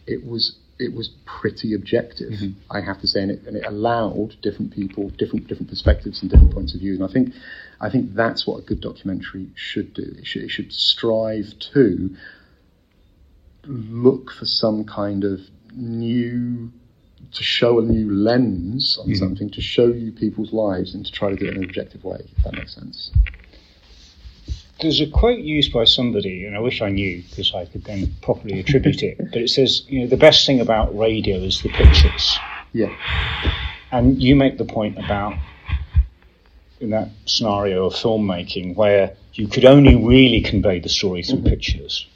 It 0.06 0.24
was 0.24 0.56
it 0.78 0.94
was 0.94 1.10
pretty 1.24 1.74
objective, 1.74 2.32
mm-hmm. 2.32 2.58
I 2.70 2.80
have 2.80 3.00
to 3.00 3.06
say, 3.06 3.22
and 3.22 3.30
it, 3.30 3.42
and 3.46 3.56
it 3.56 3.64
allowed 3.64 4.36
different 4.42 4.72
people, 4.72 5.10
different 5.10 5.46
different 5.46 5.68
perspectives 5.68 6.22
and 6.22 6.30
different 6.30 6.52
points 6.52 6.74
of 6.74 6.80
view. 6.80 6.94
And 6.94 7.04
I 7.04 7.08
think 7.08 7.34
I 7.80 7.90
think 7.90 8.14
that's 8.14 8.46
what 8.46 8.58
a 8.58 8.62
good 8.62 8.80
documentary 8.80 9.48
should 9.54 9.94
do. 9.94 10.14
It 10.18 10.26
should, 10.26 10.42
it 10.42 10.50
should 10.50 10.72
strive 10.72 11.58
to 11.72 12.16
look 13.66 14.30
for 14.32 14.44
some 14.44 14.84
kind 14.84 15.24
of 15.24 15.40
new 15.74 16.72
to 17.32 17.42
show 17.42 17.78
a 17.78 17.82
new 17.82 18.12
lens 18.12 18.96
on 19.00 19.06
mm-hmm. 19.06 19.14
something, 19.14 19.50
to 19.50 19.60
show 19.60 19.86
you 19.86 20.12
people's 20.12 20.52
lives, 20.52 20.94
and 20.94 21.04
to 21.06 21.12
try 21.12 21.30
to 21.30 21.36
do 21.36 21.46
it 21.46 21.50
in 21.50 21.58
an 21.58 21.64
objective 21.64 22.04
way, 22.04 22.18
if 22.36 22.44
that 22.44 22.52
makes 22.54 22.74
sense. 22.74 23.10
There's 24.84 25.00
a 25.00 25.06
quote 25.06 25.38
used 25.38 25.72
by 25.72 25.84
somebody, 25.84 26.44
and 26.44 26.54
I 26.54 26.60
wish 26.60 26.82
I 26.82 26.90
knew 26.90 27.22
because 27.30 27.54
I 27.54 27.64
could 27.64 27.84
then 27.84 28.14
properly 28.20 28.60
attribute 28.60 29.02
it. 29.02 29.16
But 29.16 29.40
it 29.40 29.48
says, 29.48 29.82
you 29.88 30.00
know, 30.00 30.06
the 30.06 30.18
best 30.18 30.44
thing 30.44 30.60
about 30.60 30.94
radio 30.94 31.38
is 31.38 31.62
the 31.62 31.70
pictures. 31.70 32.36
Yeah. 32.74 32.94
And 33.92 34.22
you 34.22 34.36
make 34.36 34.58
the 34.58 34.66
point 34.66 34.98
about 34.98 35.38
in 36.80 36.90
that 36.90 37.08
scenario 37.24 37.86
of 37.86 37.94
filmmaking 37.94 38.76
where 38.76 39.16
you 39.32 39.48
could 39.48 39.64
only 39.64 39.96
really 39.96 40.42
convey 40.42 40.80
the 40.80 40.90
story 40.90 41.22
through 41.22 41.38
mm-hmm. 41.38 41.48
pictures. 41.48 42.06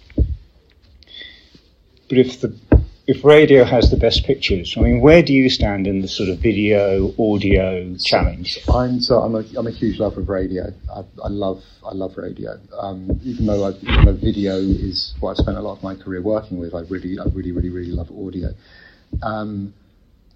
But 2.10 2.18
if 2.18 2.42
the 2.42 2.48
if 3.08 3.24
radio 3.24 3.64
has 3.64 3.90
the 3.90 3.96
best 3.96 4.26
pictures, 4.26 4.74
I 4.76 4.82
mean, 4.82 5.00
where 5.00 5.22
do 5.22 5.32
you 5.32 5.48
stand 5.48 5.86
in 5.86 6.02
the 6.02 6.08
sort 6.08 6.28
of 6.28 6.40
video 6.40 7.14
audio 7.18 7.96
challenge? 7.96 8.58
I'm 8.72 9.00
so 9.00 9.20
I'm 9.20 9.34
a 9.34 9.42
I'm 9.56 9.66
a 9.66 9.70
huge 9.70 9.98
lover 9.98 10.20
of 10.20 10.28
radio. 10.28 10.64
I, 10.94 11.00
I 11.24 11.28
love 11.28 11.62
I 11.82 11.94
love 11.94 12.18
radio. 12.18 12.60
Um, 12.78 13.18
even 13.24 13.46
though 13.46 13.64
I, 13.64 13.70
even 13.70 14.04
though 14.04 14.12
video 14.14 14.56
is 14.58 15.14
what 15.20 15.30
I've 15.30 15.36
spent 15.38 15.56
a 15.56 15.62
lot 15.62 15.78
of 15.78 15.82
my 15.82 15.94
career 15.94 16.20
working 16.20 16.58
with, 16.58 16.74
I 16.74 16.80
really 16.80 17.18
I 17.18 17.24
really 17.32 17.50
really 17.50 17.70
really 17.70 17.92
love 17.92 18.10
audio. 18.10 18.50
Um, 19.22 19.72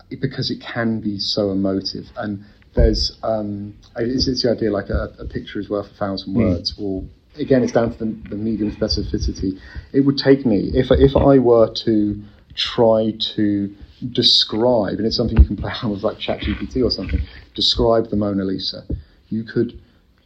because 0.09 0.50
it 0.50 0.62
can 0.62 1.00
be 1.00 1.19
so 1.19 1.52
emotive 1.52 2.05
and 2.17 2.45
there's 2.75 3.19
um, 3.23 3.75
it's, 3.97 4.29
it's, 4.29 4.43
the 4.43 4.50
idea 4.50 4.71
like 4.71 4.88
a, 4.88 5.14
a, 5.19 5.26
picture 5.26 5.59
is 5.61 5.69
worth 5.69 5.91
a 5.91 5.95
thousand 5.95 6.33
hmm. 6.33 6.41
words. 6.41 6.73
Mm. 6.73 6.81
Well, 6.81 7.07
again, 7.38 7.62
it's 7.62 7.73
down 7.73 7.93
to 7.93 7.99
the, 7.99 8.29
the 8.31 8.37
medium 8.37 8.75
specificity. 8.75 9.59
It 9.93 10.00
would 10.00 10.17
take 10.17 10.47
me 10.47 10.71
if 10.73 10.87
if 10.91 11.14
I 11.17 11.38
were 11.38 11.71
to 11.85 12.23
try 12.54 13.12
to 13.35 13.75
describe, 14.11 14.99
and 14.99 15.06
it's 15.06 15.16
something 15.16 15.38
you 15.38 15.47
can 15.47 15.56
play 15.56 15.71
around 15.71 15.92
with 15.92 16.02
like 16.02 16.18
ChatGPT 16.18 16.85
or 16.85 16.90
something, 16.90 17.21
describe 17.54 18.11
the 18.11 18.16
Mona 18.16 18.44
Lisa. 18.44 18.85
You 19.28 19.44
could 19.44 19.78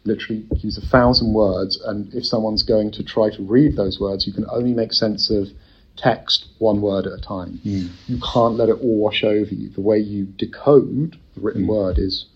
literally 0.05 0.47
use 0.59 0.79
a 0.79 0.87
thousand 0.87 1.33
words, 1.35 1.81
and 1.85 2.13
if 2.15 2.25
someone's 2.25 2.63
going 2.63 2.91
to 2.93 3.05
try 3.05 3.31
to 3.31 3.43
read 3.43 3.77
those 3.77 4.01
words, 4.01 4.27
you 4.27 4.33
can 4.33 4.47
only 4.51 4.73
make 4.73 4.93
sense 4.93 5.31
of 5.31 5.49
text 5.97 6.47
one 6.59 6.81
word 6.81 7.07
at 7.07 7.13
a 7.13 7.21
time. 7.21 7.61
Mm. 7.65 7.91
You 8.07 8.21
can't 8.33 8.55
let 8.55 8.69
it 8.69 8.79
all 8.81 8.99
wash 8.99 9.25
over 9.25 9.55
you. 9.55 9.71
The 9.71 9.81
way 9.81 9.99
you 9.99 10.27
decode 10.27 11.17
the 11.35 11.41
written 11.41 11.65
mm. 11.65 11.69
word 11.69 11.99
is 11.99 12.27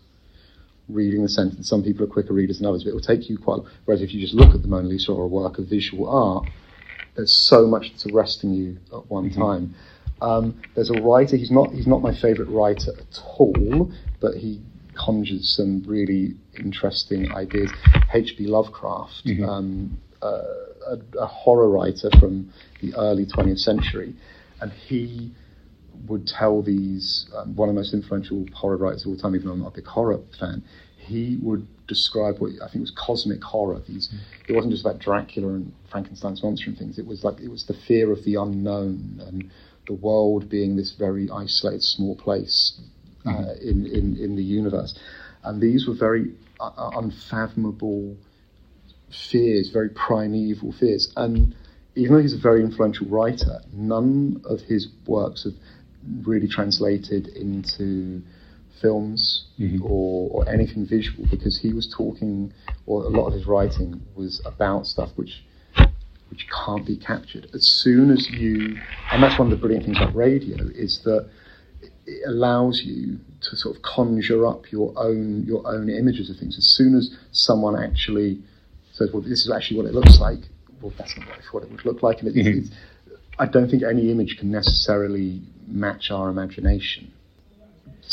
reading 0.88 1.22
the 1.22 1.28
sentence. 1.28 1.68
Some 1.68 1.84
people 1.84 2.04
are 2.04 2.08
quicker 2.08 2.32
readers 2.32 2.58
than 2.58 2.66
others, 2.66 2.84
but 2.84 2.90
it 2.90 2.94
will 2.94 3.00
take 3.00 3.28
you 3.28 3.38
quite. 3.38 3.60
Whereas 3.84 4.02
if 4.02 4.12
you 4.12 4.20
just 4.20 4.34
look 4.34 4.54
at 4.54 4.62
the 4.62 4.68
Mona 4.68 4.88
Lisa 4.88 5.12
or 5.12 5.24
a 5.24 5.28
work 5.28 5.58
of 5.58 5.66
visual 5.66 6.08
art, 6.08 6.48
there's 7.16 7.32
so 7.32 7.66
much 7.66 7.90
that's 7.90 8.06
arresting 8.06 8.54
you 8.54 8.78
at 8.92 9.10
one 9.10 9.30
mm-hmm. 9.30 9.40
time. 9.40 9.74
Um, 10.22 10.60
there's 10.74 10.90
a 10.90 11.00
writer. 11.00 11.36
He's 11.36 11.50
not. 11.50 11.72
He's 11.72 11.86
not 11.86 12.02
my 12.02 12.14
favourite 12.14 12.50
writer 12.50 12.92
at 12.98 13.18
all, 13.38 13.90
but 14.20 14.34
he 14.34 14.60
conjures 14.94 15.56
some 15.56 15.82
really 15.86 16.34
interesting 16.58 17.32
ideas. 17.32 17.70
H.P. 18.12 18.46
Lovecraft, 18.46 19.24
mm-hmm. 19.24 19.44
um, 19.44 19.98
uh, 20.20 20.42
a, 20.88 21.18
a, 21.18 21.26
horror 21.26 21.70
writer 21.70 22.10
from 22.18 22.52
the 22.82 22.94
early 22.96 23.24
20th 23.24 23.60
century, 23.60 24.14
and 24.60 24.70
he 24.72 25.32
would 26.06 26.26
tell 26.26 26.62
these. 26.62 27.30
Um, 27.34 27.56
one 27.56 27.68
of 27.68 27.74
the 27.74 27.80
most 27.80 27.94
influential 27.94 28.44
horror 28.54 28.76
writers 28.76 29.06
of 29.06 29.12
all 29.12 29.16
time, 29.16 29.34
even 29.34 29.46
though 29.46 29.54
I'm 29.54 29.60
not 29.60 29.68
a 29.68 29.76
big 29.76 29.86
horror 29.86 30.20
fan, 30.38 30.62
he 31.10 31.38
would 31.42 31.66
describe 31.88 32.38
what 32.38 32.52
I 32.64 32.68
think 32.68 32.82
was 32.82 32.92
cosmic 33.06 33.42
horror. 33.42 33.80
These, 33.86 34.06
it 34.48 34.52
wasn't 34.52 34.72
just 34.72 34.84
about 34.86 35.00
Dracula 35.00 35.48
and 35.54 35.72
Frankenstein's 35.90 36.42
monster 36.42 36.70
and 36.70 36.78
things. 36.78 36.98
It 36.98 37.06
was 37.06 37.24
like 37.24 37.40
it 37.40 37.50
was 37.50 37.64
the 37.64 37.74
fear 37.74 38.12
of 38.12 38.24
the 38.24 38.36
unknown 38.36 39.20
and 39.26 39.50
the 39.86 39.94
world 39.94 40.48
being 40.48 40.76
this 40.76 40.92
very 40.92 41.28
isolated, 41.30 41.82
small 41.82 42.14
place 42.14 42.80
uh, 43.26 43.30
mm. 43.30 43.60
in, 43.60 43.86
in 43.86 44.16
in 44.24 44.36
the 44.36 44.44
universe. 44.60 44.92
And 45.42 45.60
these 45.60 45.88
were 45.88 45.94
very 45.94 46.32
uh, 46.60 46.70
uh, 46.76 46.90
unfathomable 47.02 48.16
fears, 49.30 49.70
very 49.70 49.88
primeval 49.88 50.72
fears. 50.72 51.12
And 51.16 51.54
even 51.96 52.14
though 52.14 52.22
he's 52.22 52.34
a 52.34 52.38
very 52.50 52.62
influential 52.62 53.08
writer, 53.08 53.60
none 53.72 54.42
of 54.44 54.60
his 54.60 54.88
works 55.06 55.44
have 55.44 55.54
really 56.26 56.48
translated 56.48 57.26
into 57.28 58.22
films 58.80 59.46
mm-hmm. 59.58 59.82
or, 59.82 60.30
or 60.30 60.48
anything 60.48 60.86
visual 60.86 61.26
because 61.30 61.58
he 61.58 61.72
was 61.72 61.92
talking, 61.96 62.52
or 62.86 63.04
a 63.04 63.08
lot 63.08 63.26
of 63.26 63.34
his 63.34 63.46
writing 63.46 64.02
was 64.14 64.40
about 64.44 64.86
stuff 64.86 65.10
which 65.16 65.42
which 66.30 66.46
can't 66.64 66.86
be 66.86 66.96
captured. 66.96 67.48
As 67.52 67.66
soon 67.66 68.10
as 68.10 68.28
you, 68.30 68.76
and 69.10 69.22
that's 69.22 69.36
one 69.36 69.48
of 69.48 69.50
the 69.50 69.56
brilliant 69.56 69.84
things 69.84 69.96
about 69.96 70.14
radio 70.14 70.64
is 70.68 71.00
that 71.04 71.28
it 72.06 72.22
allows 72.28 72.82
you 72.84 73.18
to 73.42 73.56
sort 73.56 73.76
of 73.76 73.82
conjure 73.82 74.46
up 74.46 74.70
your 74.70 74.92
own 74.96 75.44
your 75.46 75.66
own 75.66 75.88
images 75.88 76.30
of 76.30 76.36
things. 76.36 76.56
As 76.56 76.66
soon 76.76 76.94
as 76.96 77.16
someone 77.32 77.76
actually 77.82 78.42
says, 78.92 79.10
"Well, 79.12 79.22
this 79.22 79.44
is 79.44 79.50
actually 79.50 79.78
what 79.78 79.86
it 79.86 79.94
looks 79.94 80.18
like," 80.20 80.40
well, 80.80 80.92
that's 80.96 81.16
not 81.16 81.26
what 81.52 81.64
it 81.64 81.70
would 81.70 81.84
look 81.84 82.02
like, 82.02 82.20
and 82.20 82.28
it, 82.28 82.34
mm-hmm. 82.34 82.74
I 83.38 83.46
don't 83.46 83.70
think 83.70 83.82
any 83.82 84.10
image 84.10 84.36
can 84.38 84.50
necessarily 84.50 85.42
match 85.66 86.10
our 86.10 86.28
imagination 86.28 87.12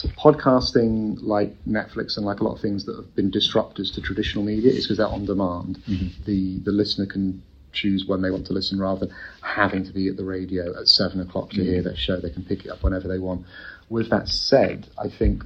podcasting, 0.06 1.18
like 1.22 1.54
Netflix 1.66 2.18
and 2.18 2.26
like 2.26 2.40
a 2.40 2.44
lot 2.44 2.56
of 2.56 2.62
things 2.62 2.86
that 2.86 2.96
have 2.96 3.16
been 3.16 3.32
disruptors 3.32 3.94
to 3.96 4.02
traditional 4.02 4.44
media, 4.44 4.72
is 4.72 4.86
because 4.86 4.98
they're 4.98 5.08
on 5.08 5.26
demand. 5.26 5.80
Mm-hmm. 5.88 6.24
The 6.26 6.60
the 6.60 6.72
listener 6.72 7.06
can 7.06 7.42
choose 7.74 8.06
when 8.08 8.22
they 8.22 8.32
want 8.32 8.46
to 8.48 8.54
listen 8.54 8.80
rather 8.80 9.06
than 9.08 9.16
having 9.42 9.86
to 9.86 9.94
be 9.94 10.08
at 10.08 10.18
the 10.18 10.24
radio 10.24 10.80
at 10.80 10.88
seven 10.88 11.20
o'clock 11.22 11.50
to 11.52 11.58
mm-hmm. 11.58 11.66
hear 11.66 11.84
their 11.84 11.96
show. 11.96 12.20
They 12.20 12.30
can 12.30 12.44
pick 12.44 12.66
it 12.66 12.70
up 12.70 12.84
whenever 12.84 13.08
they 13.08 13.20
want. 13.20 13.46
With 13.90 14.10
that 14.10 14.28
said, 14.28 14.88
I 14.98 15.10
think 15.10 15.44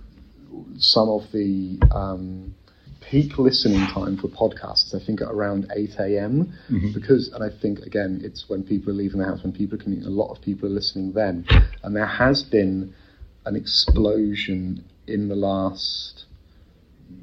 some 0.77 1.09
of 1.09 1.31
the 1.31 1.79
um, 1.91 2.55
peak 3.01 3.37
listening 3.37 3.85
time 3.87 4.17
for 4.17 4.27
podcasts, 4.29 4.95
I 4.95 5.05
think, 5.05 5.21
at 5.21 5.27
around 5.27 5.71
8 5.75 5.95
a.m. 5.99 6.53
Mm-hmm. 6.69 6.93
Because, 6.93 7.29
and 7.29 7.43
I 7.43 7.49
think, 7.49 7.79
again, 7.79 8.21
it's 8.23 8.49
when 8.49 8.63
people 8.63 8.91
are 8.91 8.95
leaving 8.95 9.19
the 9.19 9.25
house, 9.25 9.43
when 9.43 9.51
people 9.51 9.77
are 9.77 9.83
commuting, 9.83 10.07
a 10.07 10.11
lot 10.11 10.31
of 10.31 10.41
people 10.41 10.67
are 10.67 10.71
listening 10.71 11.11
then. 11.13 11.45
And 11.83 11.95
there 11.95 12.05
has 12.05 12.43
been 12.43 12.93
an 13.45 13.55
explosion 13.55 14.83
in 15.07 15.27
the 15.27 15.35
last 15.35 16.25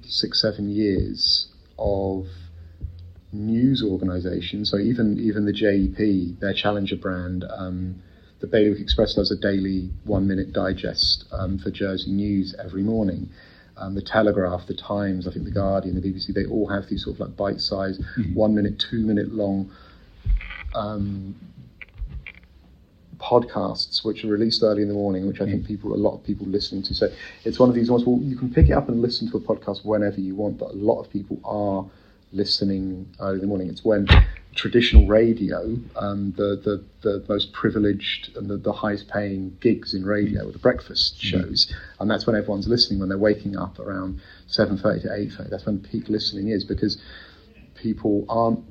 six, 0.03 0.43
seven 0.43 0.69
years 0.69 1.49
of 1.79 2.27
news 3.33 3.83
organisations. 3.83 4.71
So 4.71 4.79
even 4.79 5.19
even 5.19 5.45
the 5.45 5.53
JEP, 5.53 6.41
their 6.41 6.55
challenger 6.55 6.97
brand, 6.97 7.45
um, 7.57 8.03
the 8.41 8.47
Bailiwick 8.47 8.81
Express 8.81 9.15
does 9.15 9.31
a 9.31 9.37
daily 9.37 9.91
one-minute 10.05 10.53
digest 10.53 11.25
um, 11.33 11.59
for 11.59 11.71
Jersey 11.71 12.11
news 12.11 12.55
every 12.63 12.83
morning. 12.83 13.29
Um, 13.77 13.95
the 13.95 14.03
Telegraph, 14.03 14.67
the 14.67 14.75
Times, 14.75 15.29
I 15.29 15.33
think 15.33 15.45
the 15.45 15.53
Guardian, 15.53 15.95
the 15.95 16.01
BBC, 16.01 16.35
they 16.35 16.47
all 16.47 16.69
have 16.69 16.89
these 16.89 17.05
sort 17.05 17.17
of 17.17 17.21
like 17.21 17.37
bite-sized, 17.37 18.01
mm-hmm. 18.01 18.35
one-minute, 18.35 18.83
two-minute 18.91 19.33
long 19.33 19.71
um, 20.75 21.37
podcasts 23.19 24.05
which 24.05 24.25
are 24.25 24.29
released 24.29 24.63
early 24.63 24.83
in 24.83 24.89
the 24.89 24.95
morning, 24.95 25.27
which 25.27 25.41
I 25.41 25.45
think 25.47 25.67
people, 25.67 25.93
a 25.93 25.97
lot 25.97 26.15
of 26.15 26.25
people 26.25 26.47
listening 26.47 26.83
to. 26.85 26.95
So 26.95 27.09
it's 27.45 27.59
one 27.59 27.69
of 27.69 27.75
these 27.75 27.91
ones. 27.91 28.05
Well, 28.05 28.21
you 28.23 28.37
can 28.37 28.53
pick 28.53 28.69
it 28.69 28.73
up 28.73 28.89
and 28.89 29.03
listen 29.03 29.31
to 29.31 29.37
a 29.37 29.41
podcast 29.41 29.85
whenever 29.85 30.21
you 30.21 30.35
want, 30.35 30.59
but 30.59 30.71
a 30.71 30.77
lot 30.77 31.01
of 31.01 31.11
people 31.11 31.41
are 31.45 31.85
listening 32.33 33.09
early 33.21 33.37
in 33.37 33.41
the 33.41 33.47
morning. 33.47 33.69
It's 33.69 33.85
when 33.85 34.07
traditional 34.55 35.07
radio, 35.07 35.77
um, 35.97 36.33
the, 36.37 36.61
the 36.63 36.85
the 37.03 37.25
most 37.29 37.53
privileged 37.53 38.37
and 38.37 38.51
the, 38.51 38.57
the 38.57 38.73
highest 38.73 39.09
paying 39.09 39.57
gigs 39.61 39.95
in 39.95 40.05
radio, 40.05 40.45
mm. 40.45 40.53
the 40.53 40.59
breakfast 40.59 41.17
mm. 41.17 41.21
shows, 41.21 41.73
and 42.01 42.11
that's 42.11 42.27
when 42.27 42.37
everyone's 42.37 42.69
listening 42.69 42.99
when 42.99 43.09
they're 43.09 43.19
waking 43.19 43.57
up 43.57 43.79
around 43.79 44.21
seven 44.47 44.77
thirty 44.77 45.01
to 45.03 45.15
eight 45.15 45.33
thirty. 45.33 45.51
That's 45.51 45.67
when 45.67 45.79
peak 45.79 46.09
listening 46.09 46.49
is 46.49 46.65
because 46.65 47.01
people 47.75 48.25
aren't 48.29 48.65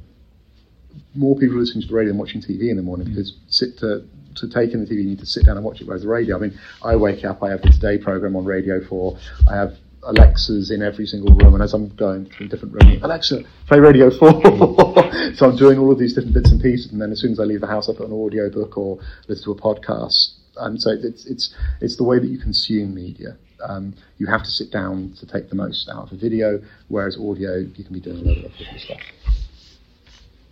more 1.16 1.36
people 1.38 1.58
listening 1.58 1.82
to 1.82 1.88
the 1.88 1.94
radio 1.94 2.12
than 2.12 2.20
watching 2.20 2.42
TV 2.42 2.70
in 2.70 2.77
the 2.77 2.84
morning 2.84 3.08
because 3.08 3.38
sit 3.48 3.77
to 3.80 4.06
to 4.38 4.48
take 4.48 4.74
in 4.74 4.79
the 4.79 4.86
TV, 4.86 5.00
you 5.00 5.10
need 5.10 5.20
to 5.20 5.25
sit 5.25 5.46
down 5.46 5.58
and 5.58 5.65
watch 5.65 5.82
it. 5.82 5.88
Whereas 5.88 6.03
the 6.03 6.08
radio, 6.08 6.38
I 6.38 6.39
mean, 6.39 6.60
I 6.84 6.96
wake 6.96 7.25
up, 7.25 7.44
I 7.44 7.50
have 7.50 7.62
the 7.62 7.70
Today 7.70 7.98
program 7.98 8.36
on 8.36 8.46
Radio 8.46 8.84
4, 8.84 9.17
I 9.50 9.56
have 9.56 9.77
Alexas 10.03 10.72
in 10.72 10.82
every 10.82 11.06
single 11.06 11.36
room, 11.36 11.53
and 11.53 11.63
as 11.63 11.74
I'm 11.74 11.89
going 11.96 12.25
through 12.25 12.48
different 12.48 12.74
rooms, 12.74 13.03
Alexa, 13.03 13.44
play 13.67 13.79
Radio 13.79 14.10
4. 14.10 14.41
so 15.36 15.50
I'm 15.50 15.56
doing 15.56 15.77
all 15.77 15.91
of 15.91 16.00
these 16.00 16.13
different 16.13 16.34
bits 16.34 16.51
and 16.51 16.62
pieces, 16.62 16.91
and 16.91 17.01
then 17.01 17.12
as 17.12 17.20
soon 17.20 17.32
as 17.32 17.39
I 17.39 17.44
leave 17.44 17.62
the 17.62 17.67
house, 17.67 17.89
I 17.89 17.94
put 17.94 18.08
an 18.08 18.25
audio 18.25 18.50
book 18.50 18.77
or 18.77 19.00
listen 19.27 19.44
to 19.46 19.51
a 19.51 19.56
podcast 19.56 20.34
Um, 20.58 20.77
so 20.77 20.91
it's 20.91 21.25
it's 21.25 21.53
it's 21.82 21.98
the 21.98 22.03
way 22.03 22.20
that 22.20 22.27
you 22.27 22.38
consume 22.38 22.94
media. 22.96 23.38
Um, 23.67 23.96
you 24.17 24.27
have 24.27 24.44
to 24.44 24.50
sit 24.50 24.72
down 24.72 25.13
to 25.20 25.25
take 25.25 25.50
the 25.50 25.56
most 25.56 25.89
out 25.89 26.03
of 26.03 26.12
a 26.12 26.15
video, 26.15 26.62
whereas 26.89 27.17
audio 27.17 27.58
you 27.58 27.84
can 27.84 27.94
be 27.94 28.00
doing 28.00 28.17
a 28.17 28.29
lot 28.29 28.46
of 28.46 28.58
different 28.58 28.82
stuff. 28.82 29.01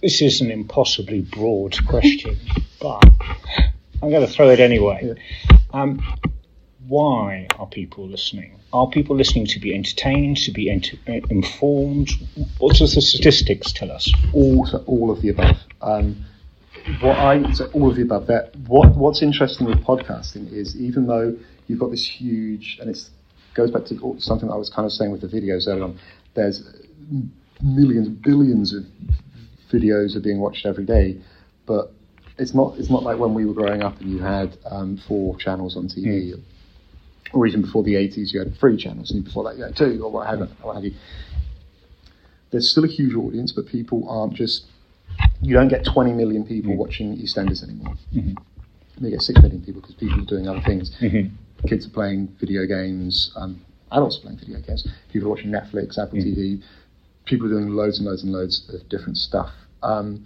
This 0.02 0.22
is 0.22 0.42
an 0.42 0.52
impossibly 0.52 1.22
broad 1.22 1.76
question, 1.88 2.38
but 2.82 3.04
I'm 4.02 4.10
going 4.10 4.26
to 4.26 4.32
throw 4.32 4.50
it 4.50 4.60
anyway. 4.60 5.02
Yeah. 5.04 5.58
Um, 5.74 6.02
why 6.88 7.48
are 7.58 7.68
people 7.68 8.08
listening? 8.08 8.60
Are 8.72 8.88
people 8.90 9.16
listening 9.16 9.48
to 9.48 9.60
be 9.60 9.74
entertained, 9.74 10.38
to 10.38 10.52
be 10.52 10.70
ent- 10.70 10.94
informed? 11.08 12.12
What 12.60 12.76
does 12.76 12.94
the 12.94 13.02
statistics 13.02 13.72
tell 13.72 13.92
us? 13.92 14.12
All, 14.34 14.68
all 14.86 15.12
of 15.12 15.22
the 15.22 15.30
above. 15.30 15.58
Um, 15.82 16.26
what 17.02 17.18
I 17.18 17.52
so 17.54 17.66
all 17.74 17.90
of 17.90 17.96
the 17.96 18.04
above. 18.04 18.28
That 18.28 18.56
what 18.68 18.96
what's 18.96 19.22
interesting 19.22 19.66
with 19.66 19.84
podcasting 19.84 20.52
is 20.52 20.80
even 20.80 21.08
though 21.08 21.36
you've 21.68 21.80
got 21.80 21.90
this 21.90 22.06
huge, 22.06 22.78
and 22.80 22.90
it 22.90 23.10
goes 23.56 23.72
back 23.72 23.86
to 23.86 24.16
something 24.20 24.52
I 24.52 24.56
was 24.56 24.70
kind 24.70 24.86
of 24.86 24.92
saying 24.92 25.12
with 25.12 25.22
the 25.22 25.28
videos 25.28 25.68
earlier 25.68 25.86
on. 25.86 26.00
There's 26.36 26.62
millions, 27.62 28.10
billions 28.10 28.74
of 28.74 28.84
videos 29.72 30.16
are 30.16 30.20
being 30.20 30.40
watched 30.40 30.66
every 30.66 30.86
day, 30.86 31.18
but 31.66 31.92
it's 32.38 32.54
not 32.54 32.78
it's 32.78 32.90
not 32.90 33.04
like 33.04 33.18
when 33.18 33.34
we 33.34 33.46
were 33.46 33.54
growing 33.54 33.82
up 33.82 34.00
and 34.02 34.10
you 34.10 34.20
had 34.20 34.58
um, 34.70 34.98
four 35.08 35.38
channels 35.38 35.78
on 35.78 35.88
TV. 35.88 36.34
Mm 36.34 36.42
or 37.36 37.46
even 37.46 37.62
before 37.62 37.84
the 37.84 37.96
80s, 37.96 38.34
you 38.34 38.40
had 38.40 38.56
three 38.58 38.78
channels, 38.78 39.12
and 39.12 39.24
before 39.24 39.44
that, 39.44 39.58
you 39.58 39.64
had 39.64 39.76
two, 39.76 40.02
or 40.04 40.12
what 40.12 40.28
have, 40.28 40.50
what 40.62 40.76
have 40.76 40.84
you. 40.84 40.94
There's 42.52 42.72
still 42.72 42.86
a 42.86 42.88
huge 42.88 43.14
audience, 43.14 43.52
but 43.52 43.68
people 43.68 44.08
aren't 44.10 44.34
just. 44.34 44.66
You 45.42 45.54
don't 45.54 45.68
get 45.68 45.86
20 45.86 46.14
million 46.14 46.46
people 46.46 46.72
mm-hmm. 46.72 46.80
watching 46.80 47.18
EastEnders 47.18 47.64
anymore. 47.64 47.96
Mm-hmm. 48.14 49.06
You 49.06 49.12
get 49.12 49.22
6 49.22 49.42
million 49.42 49.62
people 49.64 49.82
because 49.82 49.96
people 49.96 50.22
are 50.22 50.26
doing 50.26 50.48
other 50.48 50.62
things. 50.62 50.96
Mm-hmm. 51.02 51.68
Kids 51.68 51.86
are 51.86 51.90
playing 51.90 52.36
video 52.40 52.66
games, 52.66 53.32
um, 53.36 53.62
adults 53.92 54.18
are 54.18 54.22
playing 54.22 54.40
video 54.40 54.60
games, 54.62 54.88
people 55.12 55.28
are 55.28 55.32
watching 55.32 55.52
Netflix, 55.52 55.98
Apple 55.98 56.20
mm-hmm. 56.20 56.40
TV, 56.40 56.64
people 57.26 57.48
are 57.48 57.50
doing 57.50 57.70
loads 57.70 57.98
and 57.98 58.08
loads 58.08 58.24
and 58.24 58.32
loads 58.32 58.70
of 58.74 58.88
different 58.90 59.18
stuff. 59.18 59.52
Um, 59.84 60.26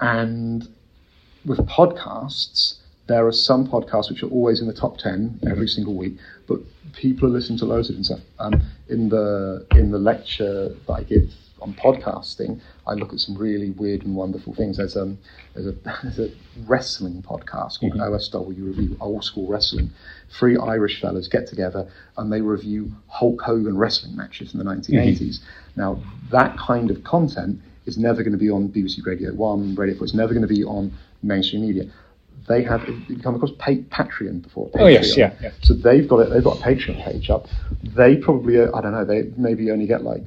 and 0.00 0.68
with 1.44 1.58
podcasts, 1.66 2.78
there 3.06 3.26
are 3.26 3.32
some 3.32 3.66
podcasts 3.66 4.10
which 4.10 4.22
are 4.22 4.28
always 4.28 4.60
in 4.60 4.66
the 4.66 4.74
top 4.74 4.98
10 4.98 5.40
every 5.50 5.66
single 5.66 5.94
week, 5.94 6.16
but 6.46 6.58
people 6.92 7.28
are 7.28 7.32
listening 7.32 7.58
to 7.58 7.64
loads 7.64 7.88
of 7.88 7.96
different 7.96 8.06
stuff. 8.06 8.20
Um, 8.38 8.62
in 8.88 9.08
the 9.08 9.66
in 9.72 9.90
the 9.90 9.98
lecture 9.98 10.74
that 10.86 10.92
I 10.92 11.02
give 11.02 11.30
on 11.60 11.74
podcasting, 11.74 12.60
I 12.86 12.94
look 12.94 13.12
at 13.12 13.18
some 13.18 13.36
really 13.36 13.70
weird 13.70 14.02
and 14.02 14.14
wonderful 14.14 14.54
things. 14.54 14.76
There's, 14.76 14.96
um, 14.96 15.18
there's, 15.54 15.66
a, 15.66 15.72
there's 16.02 16.18
a 16.18 16.30
wrestling 16.66 17.22
podcast 17.22 17.80
called 17.80 17.94
mm-hmm. 17.94 18.36
OSW 18.36 18.66
Review 18.66 18.96
Old 19.00 19.24
School 19.24 19.48
Wrestling. 19.48 19.90
Three 20.38 20.56
Irish 20.56 21.00
fellas 21.00 21.28
get 21.28 21.46
together 21.46 21.90
and 22.16 22.32
they 22.32 22.40
review 22.40 22.92
Hulk 23.08 23.40
Hogan 23.42 23.76
wrestling 23.76 24.16
matches 24.16 24.52
in 24.52 24.58
the 24.58 24.64
1980s. 24.64 25.20
Mm-hmm. 25.20 25.80
Now, 25.80 26.02
that 26.30 26.56
kind 26.58 26.90
of 26.90 27.02
content 27.04 27.60
is 27.88 27.98
never 27.98 28.22
going 28.22 28.32
to 28.32 28.38
be 28.38 28.50
on 28.50 28.68
BBC 28.68 29.04
Radio 29.04 29.34
1, 29.34 29.74
Radio 29.74 29.96
4. 29.96 30.04
It's 30.04 30.14
never 30.14 30.32
going 30.32 30.46
to 30.46 30.54
be 30.54 30.62
on 30.64 30.92
mainstream 31.22 31.62
media 31.62 31.90
they 32.48 32.62
have 32.62 32.88
you 32.88 33.18
come 33.18 33.34
across 33.34 33.52
Patreon 33.52 34.42
before. 34.42 34.68
Patreon. 34.70 34.80
Oh 34.80 34.86
yes, 34.86 35.16
yeah, 35.16 35.34
yeah. 35.40 35.50
So 35.62 35.74
they've 35.74 36.08
got 36.08 36.20
it. 36.20 36.30
They've 36.30 36.42
got 36.42 36.58
a 36.58 36.62
Patreon 36.62 37.04
page 37.04 37.30
up. 37.30 37.46
They 37.82 38.16
probably, 38.16 38.60
I 38.60 38.80
don't 38.80 38.92
know, 38.92 39.04
they 39.04 39.30
maybe 39.36 39.70
only 39.70 39.86
get 39.86 40.02
like 40.02 40.22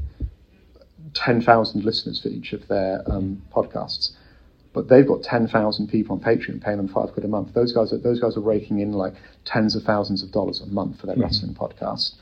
ten 1.14 1.42
thousand 1.42 1.84
listeners 1.84 2.22
for 2.22 2.30
each 2.30 2.54
of 2.54 2.68
their 2.68 3.04
um, 3.12 3.42
podcasts, 3.54 4.12
but 4.72 4.88
they've 4.88 5.08
got 5.08 5.24
ten 5.24 5.48
thousand 5.48 5.88
people 5.88 6.16
on 6.16 6.22
Patreon 6.22 6.62
paying 6.62 6.78
them 6.78 6.88
five 6.88 7.12
quid 7.12 7.26
a 7.26 7.28
month. 7.28 7.54
Those 7.54 7.74
guys 7.74 7.92
are 7.92 7.98
those 7.98 8.20
guys 8.20 8.38
are 8.38 8.42
raking 8.42 8.80
in 8.80 8.94
like 8.94 9.16
tens 9.44 9.76
of 9.76 9.84
thousands 9.84 10.24
of 10.24 10.32
dollars 10.32 10.62
a 10.62 10.68
month 10.68 11.00
for 11.00 11.08
their 11.08 11.16
mm-hmm. 11.16 11.24
wrestling 11.24 11.56
podcast. 11.56 12.14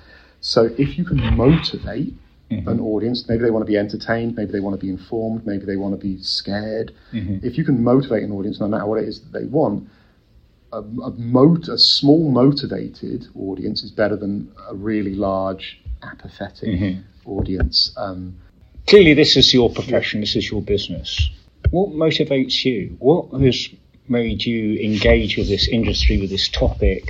So 0.41 0.69
if 0.77 0.97
you 0.97 1.03
can 1.03 1.35
motivate 1.35 2.13
mm-hmm. 2.49 2.67
an 2.67 2.79
audience. 2.79 3.27
Maybe 3.27 3.43
they 3.43 3.51
want 3.51 3.65
to 3.65 3.71
be 3.71 3.77
entertained, 3.77 4.35
maybe 4.35 4.51
they 4.51 4.59
want 4.59 4.79
to 4.79 4.85
be 4.85 4.89
informed, 4.89 5.45
maybe 5.45 5.65
they 5.65 5.75
want 5.75 5.99
to 5.99 5.99
be 5.99 6.21
scared. 6.21 6.93
Mm-hmm. 7.13 7.45
If 7.45 7.57
you 7.57 7.63
can 7.63 7.83
motivate 7.83 8.23
an 8.23 8.31
audience, 8.31 8.59
no 8.59 8.67
matter 8.67 8.85
what 8.85 9.01
it 9.01 9.07
is 9.07 9.21
that 9.21 9.37
they 9.37 9.45
want, 9.45 9.89
a, 10.71 10.79
a, 10.79 11.11
mot- 11.11 11.67
a 11.67 11.77
small 11.77 12.29
motivated 12.29 13.27
audience 13.35 13.83
is 13.83 13.91
better 13.91 14.15
than 14.15 14.51
a 14.69 14.75
really 14.75 15.15
large 15.15 15.81
apathetic 16.03 16.69
mm-hmm. 16.69 17.29
audience. 17.29 17.93
Um, 17.97 18.37
Clearly, 18.87 19.13
this 19.13 19.37
is 19.37 19.53
your 19.53 19.71
profession, 19.71 20.21
this 20.21 20.35
is 20.35 20.49
your 20.49 20.61
business. 20.61 21.29
What 21.71 21.89
motivates 21.89 22.65
you? 22.65 22.95
What 22.99 23.29
has 23.41 23.69
made 24.07 24.43
you 24.43 24.79
engage 24.79 25.37
with 25.37 25.47
this 25.47 25.67
industry, 25.67 26.19
with 26.19 26.31
this 26.31 26.49
topic? 26.49 27.03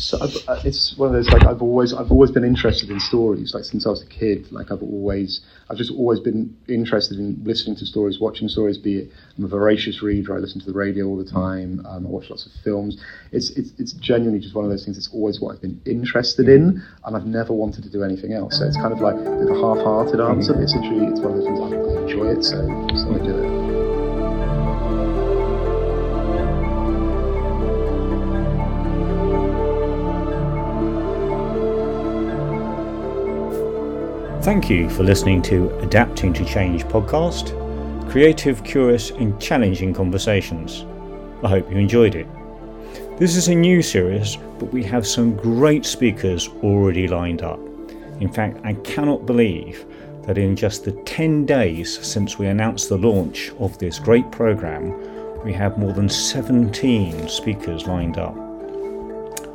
So 0.00 0.18
uh, 0.18 0.60
it's 0.64 0.96
one 0.96 1.08
of 1.08 1.12
those 1.12 1.28
like 1.28 1.44
I've 1.44 1.60
always 1.60 1.92
I've 1.92 2.10
always 2.10 2.30
been 2.30 2.44
interested 2.44 2.90
in 2.90 2.98
stories 3.00 3.52
like 3.54 3.64
since 3.64 3.86
I 3.86 3.90
was 3.90 4.02
a 4.02 4.06
kid. 4.06 4.50
Like 4.50 4.72
I've 4.72 4.82
always 4.82 5.42
I've 5.68 5.76
just 5.76 5.92
always 5.92 6.20
been 6.20 6.56
interested 6.68 7.18
in 7.18 7.42
listening 7.44 7.76
to 7.76 7.86
stories 7.86 8.18
watching 8.18 8.48
stories 8.48 8.78
be 8.78 9.00
it 9.00 9.12
I'm 9.36 9.44
a 9.44 9.48
voracious 9.48 10.02
reader 10.02 10.34
I 10.34 10.38
listen 10.38 10.58
to 10.60 10.66
the 10.66 10.72
radio 10.72 11.06
all 11.06 11.18
the 11.18 11.30
time 11.30 11.84
um, 11.86 12.06
I 12.06 12.08
watch 12.08 12.30
lots 12.30 12.46
of 12.46 12.52
films. 12.64 12.96
It's, 13.30 13.50
it's 13.50 13.72
it's 13.78 13.92
genuinely 13.92 14.40
just 14.40 14.54
one 14.54 14.64
of 14.64 14.70
those 14.70 14.84
things 14.84 14.96
it's 14.96 15.10
always 15.12 15.38
what 15.40 15.54
I've 15.54 15.62
been 15.62 15.80
interested 15.84 16.48
in 16.48 16.82
and 17.04 17.16
I've 17.16 17.26
never 17.26 17.52
wanted 17.52 17.84
to 17.84 17.90
do 17.90 18.02
anything 18.02 18.32
else. 18.32 18.58
So 18.58 18.64
it's 18.64 18.76
kind 18.76 18.94
of 18.94 19.00
like 19.00 19.16
a 19.16 19.54
half-hearted 19.60 20.18
answer 20.18 20.60
it's 20.62 20.74
literally 20.74 21.12
it's 21.12 21.20
one 21.20 21.32
of 21.32 21.38
those 21.38 21.46
things 21.46 21.60
I, 21.60 21.76
I 21.76 22.02
enjoy 22.02 22.26
it 22.28 22.42
so, 22.42 22.56
so 22.96 23.14
I 23.14 23.18
do 23.18 23.36
it 23.36 23.49
Thank 34.50 34.68
you 34.68 34.90
for 34.90 35.04
listening 35.04 35.42
to 35.42 35.70
Adapting 35.78 36.32
to 36.32 36.44
Change 36.44 36.82
podcast, 36.86 37.54
creative, 38.10 38.64
curious, 38.64 39.10
and 39.10 39.40
challenging 39.40 39.94
conversations. 39.94 40.84
I 41.44 41.48
hope 41.50 41.70
you 41.70 41.76
enjoyed 41.76 42.16
it. 42.16 42.26
This 43.16 43.36
is 43.36 43.46
a 43.46 43.54
new 43.54 43.80
series, 43.80 44.34
but 44.58 44.72
we 44.72 44.82
have 44.82 45.06
some 45.06 45.36
great 45.36 45.86
speakers 45.86 46.48
already 46.64 47.06
lined 47.06 47.42
up. 47.42 47.60
In 48.18 48.28
fact, 48.28 48.58
I 48.64 48.74
cannot 48.74 49.24
believe 49.24 49.86
that 50.22 50.36
in 50.36 50.56
just 50.56 50.84
the 50.84 50.92
10 51.04 51.46
days 51.46 52.04
since 52.04 52.36
we 52.36 52.48
announced 52.48 52.88
the 52.88 52.98
launch 52.98 53.52
of 53.60 53.78
this 53.78 54.00
great 54.00 54.32
program, 54.32 55.44
we 55.44 55.52
have 55.52 55.78
more 55.78 55.92
than 55.92 56.08
17 56.08 57.28
speakers 57.28 57.86
lined 57.86 58.18
up. 58.18 58.34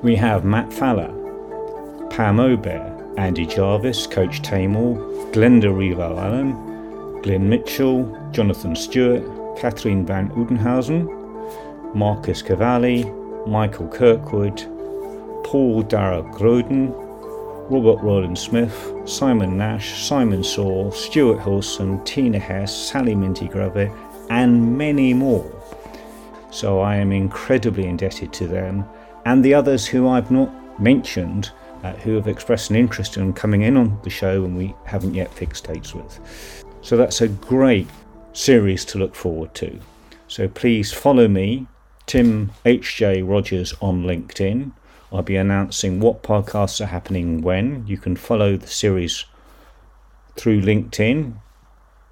We 0.02 0.16
have 0.16 0.46
Matt 0.46 0.72
Faller, 0.72 1.14
Pam 2.12 2.40
Obear, 2.40 2.95
Andy 3.18 3.46
Jarvis, 3.46 4.08
Coach 4.08 4.42
Tamor, 4.42 4.98
Glenda 5.32 5.66
Revo 5.66 6.18
Allen, 6.18 7.22
Glenn 7.22 7.50
Mitchell, 7.50 8.30
Jonathan 8.32 8.76
Stewart, 8.76 9.24
Catherine 9.58 10.06
Van 10.06 10.30
Udenhausen, 10.32 11.06
Marcus 11.96 12.42
Cavalli, 12.42 13.06
Michael 13.48 13.88
Kirkwood, 13.88 14.58
Paul 15.46 15.84
Dara 15.84 16.22
Groden, 16.24 16.94
Robert 17.70 18.04
Roland 18.04 18.38
Smith, 18.38 18.92
Simon 19.06 19.58
Nash, 19.58 20.04
Simon 20.04 20.44
Saul, 20.44 20.92
Stuart 20.92 21.42
Hilson, 21.42 22.04
Tina 22.04 22.38
Hess, 22.38 22.76
Sally 22.76 23.16
Minty 23.16 23.48
Gravett, 23.48 23.96
and 24.30 24.78
many 24.78 25.14
more. 25.14 25.50
So 26.52 26.80
I 26.80 26.98
am 26.98 27.12
incredibly 27.12 27.86
indebted 27.86 28.34
to 28.34 28.48
them 28.48 28.86
and 29.26 29.44
the 29.44 29.54
others 29.54 29.86
who 29.86 30.08
I've 30.08 30.32
not 30.32 30.80
mentioned 30.80 31.52
uh, 31.86 31.94
who 31.98 32.16
have 32.16 32.28
expressed 32.28 32.72
an 32.72 32.76
interest 32.76 33.16
in 33.16 33.32
coming 33.32 33.62
in 33.62 33.78
on 33.78 34.00
the 34.04 34.10
show 34.10 34.44
and 34.44 34.58
we 34.58 34.74
haven't 34.86 35.14
yet 35.14 35.32
fixed 35.32 35.68
dates 35.68 35.94
with. 35.94 36.20
So 36.82 36.98
that's 36.98 37.22
a 37.22 37.28
great 37.28 37.88
series 38.34 38.84
to 38.86 38.98
look 38.98 39.14
forward 39.14 39.54
to. 39.56 39.80
So 40.28 40.48
please 40.48 40.92
follow 40.92 41.28
me, 41.28 41.68
Tim 42.08 42.52
H.J. 42.66 43.22
Rogers, 43.22 43.76
on 43.82 44.04
LinkedIn. 44.04 44.72
I'll 45.12 45.22
be 45.22 45.36
announcing 45.36 46.00
what 46.00 46.24
podcasts 46.24 46.82
are 46.82 46.88
happening 46.88 47.42
when. 47.42 47.86
You 47.86 47.98
can 47.98 48.16
follow 48.16 48.58
the 48.58 48.68
series 48.68 49.26
through 50.36 50.62
LinkedIn 50.62 51.36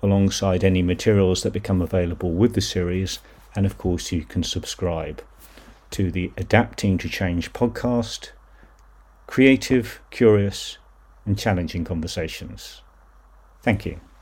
alongside 0.04 0.64
any 0.64 0.84
materials 0.84 1.42
that 1.42 1.52
become 1.52 1.82
available 1.82 2.32
with 2.32 2.54
the 2.54 2.62
series. 2.62 3.18
And 3.56 3.66
of 3.66 3.80
course, 3.80 4.12
you 4.12 4.24
can 4.24 4.44
subscribe 4.44 5.24
to 5.92 6.12
the 6.12 6.32
Adapting 6.38 7.00
to 7.00 7.10
Change 7.10 7.54
podcast 7.54 8.30
creative, 9.34 10.00
curious, 10.12 10.78
and 11.26 11.40
challenging 11.40 11.84
conversations. 11.84 12.84
Thank 13.64 13.84
you. 13.84 14.00